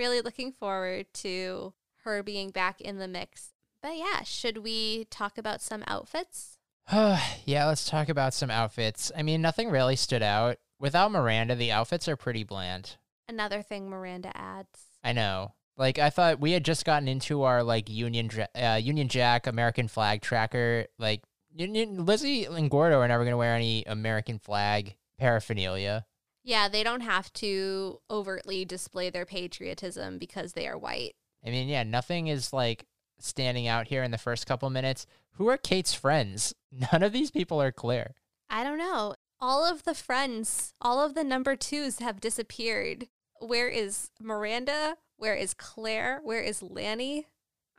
[0.00, 3.50] Really looking forward to her being back in the mix.
[3.82, 6.56] But yeah, should we talk about some outfits?
[6.92, 9.12] yeah, let's talk about some outfits.
[9.14, 10.56] I mean, nothing really stood out.
[10.78, 12.96] Without Miranda, the outfits are pretty bland.
[13.30, 14.80] Another thing Miranda adds.
[15.04, 15.54] I know.
[15.76, 19.86] Like I thought we had just gotten into our like Union uh, Union Jack American
[19.86, 20.86] flag tracker.
[20.98, 21.22] Like
[21.54, 26.06] Union, Lizzie and Gordo are never going to wear any American flag paraphernalia.
[26.42, 31.14] Yeah, they don't have to overtly display their patriotism because they are white.
[31.46, 32.86] I mean, yeah, nothing is like
[33.20, 35.06] standing out here in the first couple minutes.
[35.34, 36.52] Who are Kate's friends?
[36.92, 38.16] None of these people are clear.
[38.50, 39.14] I don't know.
[39.40, 43.06] All of the friends, all of the number twos have disappeared.
[43.40, 44.96] Where is Miranda?
[45.16, 46.20] Where is Claire?
[46.22, 47.26] Where is Lanny?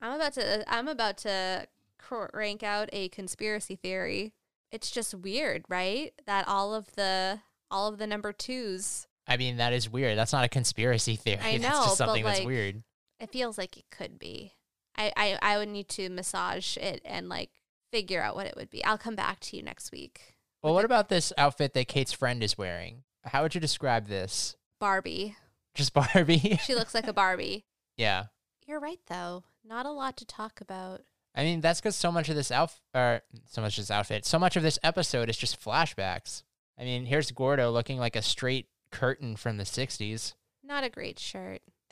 [0.01, 4.33] I'm about to I'm about to crank out a conspiracy theory.
[4.71, 6.13] It's just weird, right?
[6.25, 7.39] That all of the
[7.69, 9.07] all of the number twos.
[9.27, 10.17] I mean, that is weird.
[10.17, 11.39] That's not a conspiracy theory.
[11.41, 12.83] I that's know, just but, something that's like, weird.
[13.19, 14.53] It feels like it could be.
[14.97, 17.51] I, I I would need to massage it and like
[17.91, 18.83] figure out what it would be.
[18.83, 20.35] I'll come back to you next week.
[20.63, 23.03] Well, what about this outfit that Kate's friend is wearing?
[23.25, 24.55] How would you describe this?
[24.79, 25.35] Barbie.
[25.75, 26.59] Just Barbie?
[26.63, 27.65] She looks like a Barbie.
[27.97, 28.25] yeah.
[28.67, 29.43] You're right though.
[29.65, 31.01] Not a lot to talk about.
[31.35, 34.25] I mean, that's because so much of this outfit, or so much of this outfit,
[34.25, 36.43] so much of this episode is just flashbacks.
[36.79, 40.33] I mean, here's Gordo looking like a straight curtain from the 60s.
[40.63, 41.61] Not a great shirt.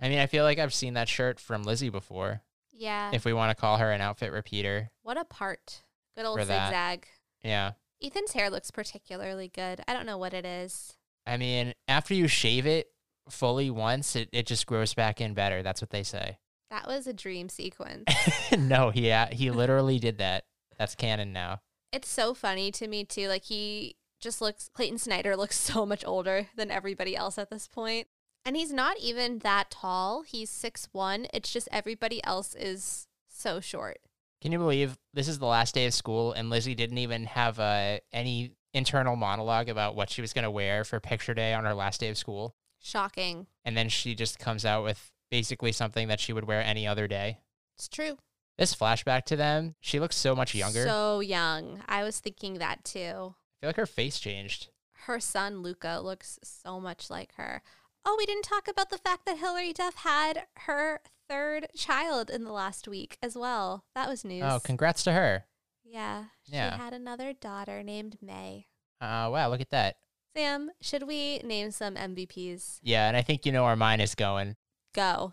[0.00, 2.42] I mean, I feel like I've seen that shirt from Lizzie before,
[2.72, 3.10] Yeah.
[3.12, 4.90] if we want to call her an outfit repeater.
[5.02, 5.82] what a part.
[6.16, 6.68] Good old For that.
[6.68, 7.06] zigzag.
[7.42, 7.72] Yeah.
[8.02, 9.82] Ethan's hair looks particularly good.
[9.88, 10.94] I don't know what it is.
[11.26, 12.88] I mean, after you shave it
[13.28, 15.62] fully once, it, it just grows back in better.
[15.62, 16.38] That's what they say.
[16.70, 18.04] That was a dream sequence.
[18.58, 20.44] no, he, a- he literally did that.
[20.78, 21.60] That's canon now.
[21.92, 23.28] it's so funny to me too.
[23.28, 27.68] Like he just looks Clayton Snyder looks so much older than everybody else at this
[27.68, 28.08] point.
[28.44, 30.22] And he's not even that tall.
[30.22, 31.26] He's six one.
[31.32, 33.98] It's just everybody else is so short.
[34.42, 37.58] Can you believe this is the last day of school and Lizzie didn't even have
[37.60, 41.64] uh, any internal monologue about what she was going to wear for picture day on
[41.64, 42.54] her last day of school?
[42.82, 43.46] Shocking.
[43.64, 47.08] And then she just comes out with basically something that she would wear any other
[47.08, 47.38] day.
[47.76, 48.18] It's true.
[48.58, 50.84] This flashback to them, she looks so much younger.
[50.84, 51.82] So young.
[51.88, 53.34] I was thinking that too.
[53.34, 54.68] I feel like her face changed.
[55.06, 57.62] Her son Luca looks so much like her.
[58.04, 62.44] Oh, we didn't talk about the fact that Hilary Duff had her third child in
[62.44, 63.84] the last week as well.
[63.94, 64.44] That was news.
[64.44, 65.46] Oh, congrats to her.
[65.94, 66.24] Yeah.
[66.46, 66.76] Yeah.
[66.76, 68.66] She had another daughter named May.
[69.00, 69.96] Uh, wow, look at that.
[70.36, 72.80] Sam, should we name some MVPs?
[72.82, 74.56] Yeah, and I think you know where mine is going.
[74.92, 75.32] Go.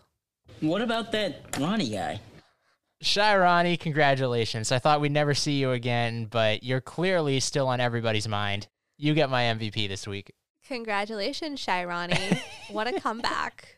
[0.60, 2.20] What about that Ronnie guy?
[3.00, 4.70] Shy Ronnie, congratulations.
[4.70, 8.68] I thought we'd never see you again, but you're clearly still on everybody's mind.
[8.96, 10.32] You get my MVP this week.
[10.68, 12.38] Congratulations, Shy Ronnie.
[12.70, 13.76] what a comeback.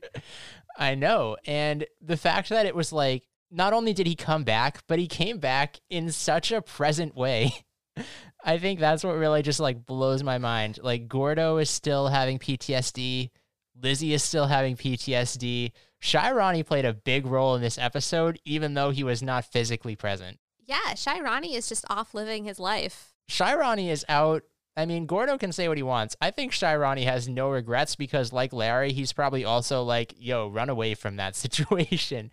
[0.79, 1.39] I know.
[1.47, 5.07] And the fact that it was like, not only did he come back, but he
[5.07, 7.53] came back in such a present way.
[8.45, 10.81] I think that's what really just like blows my mind.
[10.83, 13.31] Like, Gordo is still having PTSD.
[13.81, 15.73] Lizzie is still having PTSD.
[16.01, 19.97] Shy Ronnie played a big role in this episode, even though he was not physically
[19.97, 20.39] present.
[20.67, 23.15] Yeah, Shy Ronnie is just off living his life.
[23.29, 24.43] Shy Ronnie is out.
[24.77, 26.17] I mean, Gordo can say what he wants.
[26.21, 30.49] I think Shy Ronnie has no regrets because, like Larry, he's probably also like, yo,
[30.49, 32.33] run away from that situation.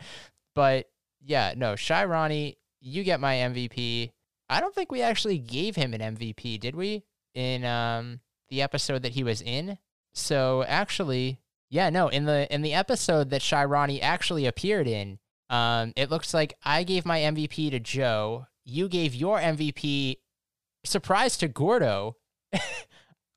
[0.55, 0.87] But
[1.23, 4.11] yeah, no, Shy Ronnie, you get my MVP.
[4.49, 7.03] I don't think we actually gave him an MVP, did we?
[7.33, 8.19] In um
[8.49, 9.77] the episode that he was in.
[10.13, 15.19] So actually, yeah, no, in the in the episode that Shy Ronnie actually appeared in,
[15.49, 18.47] um, it looks like I gave my MVP to Jo.
[18.65, 20.17] You gave your MVP
[20.83, 22.17] surprise to Gordo.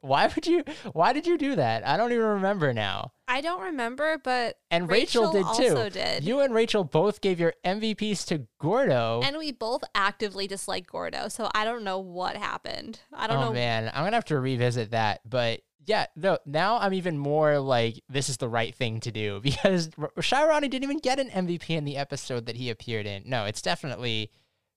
[0.04, 1.86] why would you why did you do that?
[1.86, 3.12] I don't even remember now.
[3.26, 5.68] I don't remember, but And Rachel, did too.
[5.70, 6.24] Also did.
[6.24, 9.22] You and Rachel both gave your MVPs to Gordo.
[9.24, 13.00] and we both actively dislike Gordo, so I don't know what happened.
[13.12, 13.44] I don't know.
[13.44, 13.54] oh know.
[13.54, 15.20] man, I'm gonna have to revisit that.
[15.28, 19.40] But yeah, no, now I'm even more like this is the right thing to do
[19.42, 23.22] because Ronnie didn't even get an MVP in the episode that he appeared in.
[23.26, 24.30] No, it's definitely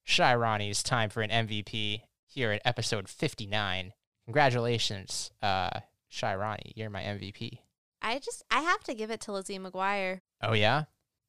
[0.06, 3.94] Shy Ronnie's time for an MVP here at episode 59.
[4.28, 7.60] Congratulations, uh, Shy Ronnie, you're my MVP.
[8.02, 10.20] I just I have to give it to Lizzie McGuire.
[10.44, 10.84] Oh yeah,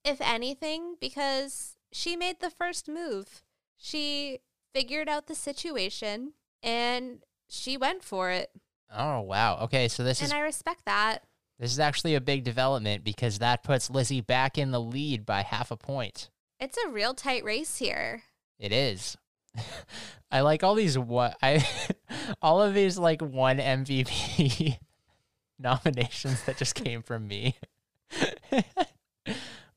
[0.04, 3.42] If anything, because she made the first move.
[3.76, 4.40] She
[4.74, 6.32] figured out the situation
[6.62, 8.50] and she went for it.
[8.94, 9.58] oh wow.
[9.62, 11.22] Okay, so this is and I respect that.
[11.58, 15.42] this is actually a big development because that puts Lizzie back in the lead by
[15.42, 16.30] half a point.
[16.58, 18.24] It's a real tight race here.
[18.58, 19.16] It is.
[20.30, 21.66] I like all these what I
[22.42, 24.78] all of these like one MVP
[25.58, 27.56] nominations that just came from me.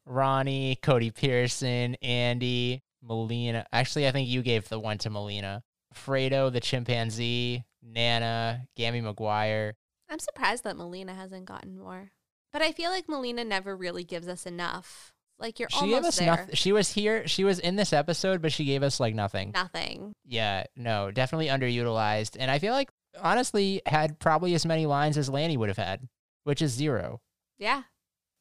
[0.05, 3.65] Ronnie, Cody Pearson, Andy, Melina.
[3.72, 5.63] Actually, I think you gave the one to Melina.
[5.95, 9.74] Fredo, the chimpanzee, Nana, Gammy McGuire.
[10.09, 12.11] I'm surprised that Melina hasn't gotten more.
[12.51, 15.13] But I feel like Melina never really gives us enough.
[15.41, 16.27] Like you're She gave us there.
[16.27, 16.55] nothing.
[16.55, 17.27] She was here.
[17.27, 19.51] She was in this episode, but she gave us like nothing.
[19.53, 20.13] Nothing.
[20.25, 22.37] Yeah, no, definitely underutilized.
[22.39, 22.89] And I feel like
[23.19, 26.07] honestly had probably as many lines as Lanny would have had,
[26.43, 27.21] which is zero.
[27.57, 27.83] Yeah.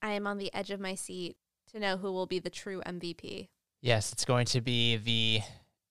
[0.02, 1.36] I am on the edge of my seat
[1.72, 3.48] to know who will be the true MVP.
[3.82, 5.40] Yes, it's going to be the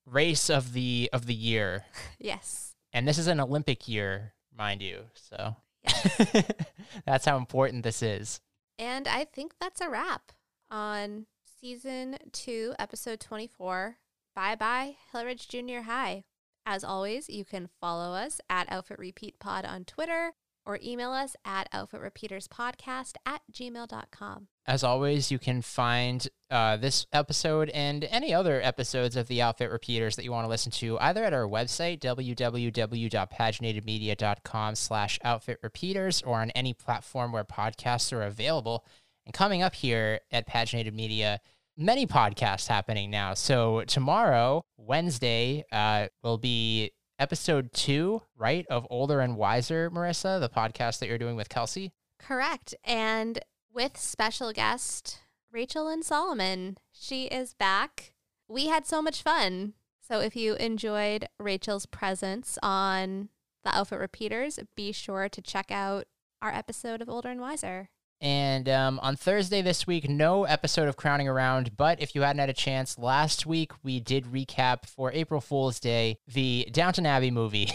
[0.05, 1.85] race of the of the year.
[2.19, 2.75] Yes.
[2.93, 5.05] And this is an Olympic year, mind you.
[5.13, 5.55] So
[7.05, 8.41] that's how important this is.
[8.77, 10.31] And I think that's a wrap
[10.71, 11.25] on
[11.59, 13.97] season two, episode 24.
[14.35, 16.23] Bye bye, Hillridge Junior High.
[16.65, 20.33] As always, you can follow us at Outfit Repeat Pod on Twitter
[20.65, 24.47] or email us at outfitrepeaterspodcast at gmail.com.
[24.67, 29.71] As always, you can find uh, this episode and any other episodes of the Outfit
[29.71, 36.21] Repeaters that you want to listen to either at our website, www.paginatedmedia.com slash outfit repeaters,
[36.21, 38.85] or on any platform where podcasts are available.
[39.29, 41.39] And coming up here at Paginated Media,
[41.77, 43.35] many podcasts happening now.
[43.35, 50.49] So tomorrow, Wednesday, uh, will be episode two, right, of Older and Wiser, Marisa, the
[50.49, 51.91] podcast that you're doing with Kelsey.
[52.17, 52.73] Correct.
[52.83, 53.37] And
[53.71, 55.19] with special guest
[55.51, 56.79] Rachel and Solomon.
[56.91, 58.13] She is back.
[58.47, 59.73] We had so much fun.
[60.01, 63.29] So if you enjoyed Rachel's presence on
[63.63, 66.05] the Outfit Repeaters, be sure to check out
[66.41, 67.89] our episode of Older and Wiser.
[68.21, 71.77] And um, on Thursday this week, no episode of Crowning Around.
[71.77, 75.79] But if you hadn't had a chance, last week we did recap for April Fool's
[75.79, 77.71] Day the Downton Abbey movie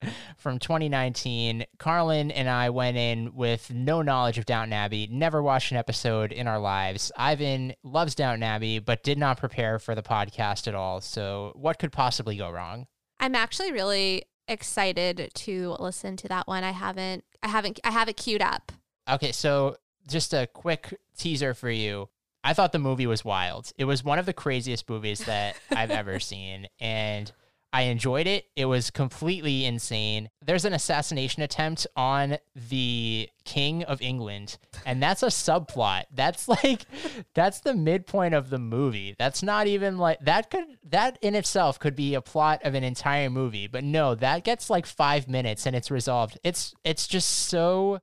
[0.36, 1.64] from 2019.
[1.78, 6.32] Carlin and I went in with no knowledge of Downton Abbey, never watched an episode
[6.32, 7.10] in our lives.
[7.16, 11.00] Ivan loves Downton Abbey, but did not prepare for the podcast at all.
[11.00, 12.86] So, what could possibly go wrong?
[13.18, 16.64] I'm actually really excited to listen to that one.
[16.64, 18.72] I haven't I haven't I have it queued up.
[19.10, 19.76] Okay, so
[20.08, 22.08] just a quick teaser for you.
[22.42, 23.72] I thought the movie was wild.
[23.76, 26.68] It was one of the craziest movies that I've ever seen.
[26.80, 27.30] And
[27.72, 28.46] I enjoyed it.
[28.56, 30.30] It was completely insane.
[30.44, 32.38] There's an assassination attempt on
[32.68, 36.04] the King of England, and that's a subplot.
[36.12, 36.86] That's like
[37.34, 39.14] that's the midpoint of the movie.
[39.18, 42.82] That's not even like that could that in itself could be a plot of an
[42.82, 43.68] entire movie.
[43.68, 46.38] But no, that gets like 5 minutes and it's resolved.
[46.42, 48.00] It's it's just so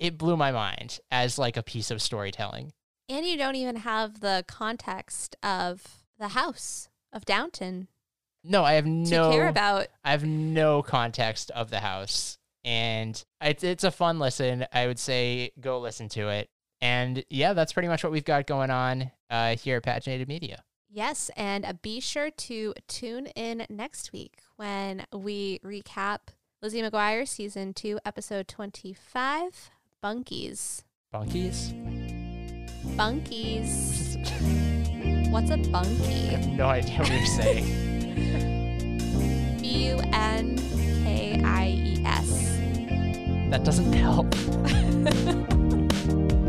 [0.00, 2.72] it, blew my mind as like a piece of storytelling.
[3.08, 7.88] And you don't even have the context of the house of Downton
[8.44, 9.88] No, I have to no care about.
[10.04, 14.66] I have no context of the house, and it's it's a fun listen.
[14.72, 16.48] I would say go listen to it.
[16.80, 20.62] And yeah, that's pretty much what we've got going on uh, here at Paginated Media.
[20.88, 26.18] Yes, and uh, be sure to tune in next week when we recap
[26.62, 29.70] Lizzie McGuire season 2 episode 25
[30.02, 30.82] Bunkies.
[31.12, 31.74] Bunkies?
[32.96, 34.16] Bunkies.
[35.30, 36.28] What's a bunkie?
[36.30, 37.66] I have no idea what you're saying.
[39.60, 40.56] B U N
[41.04, 42.30] K I E S.
[43.50, 44.34] that doesn't help.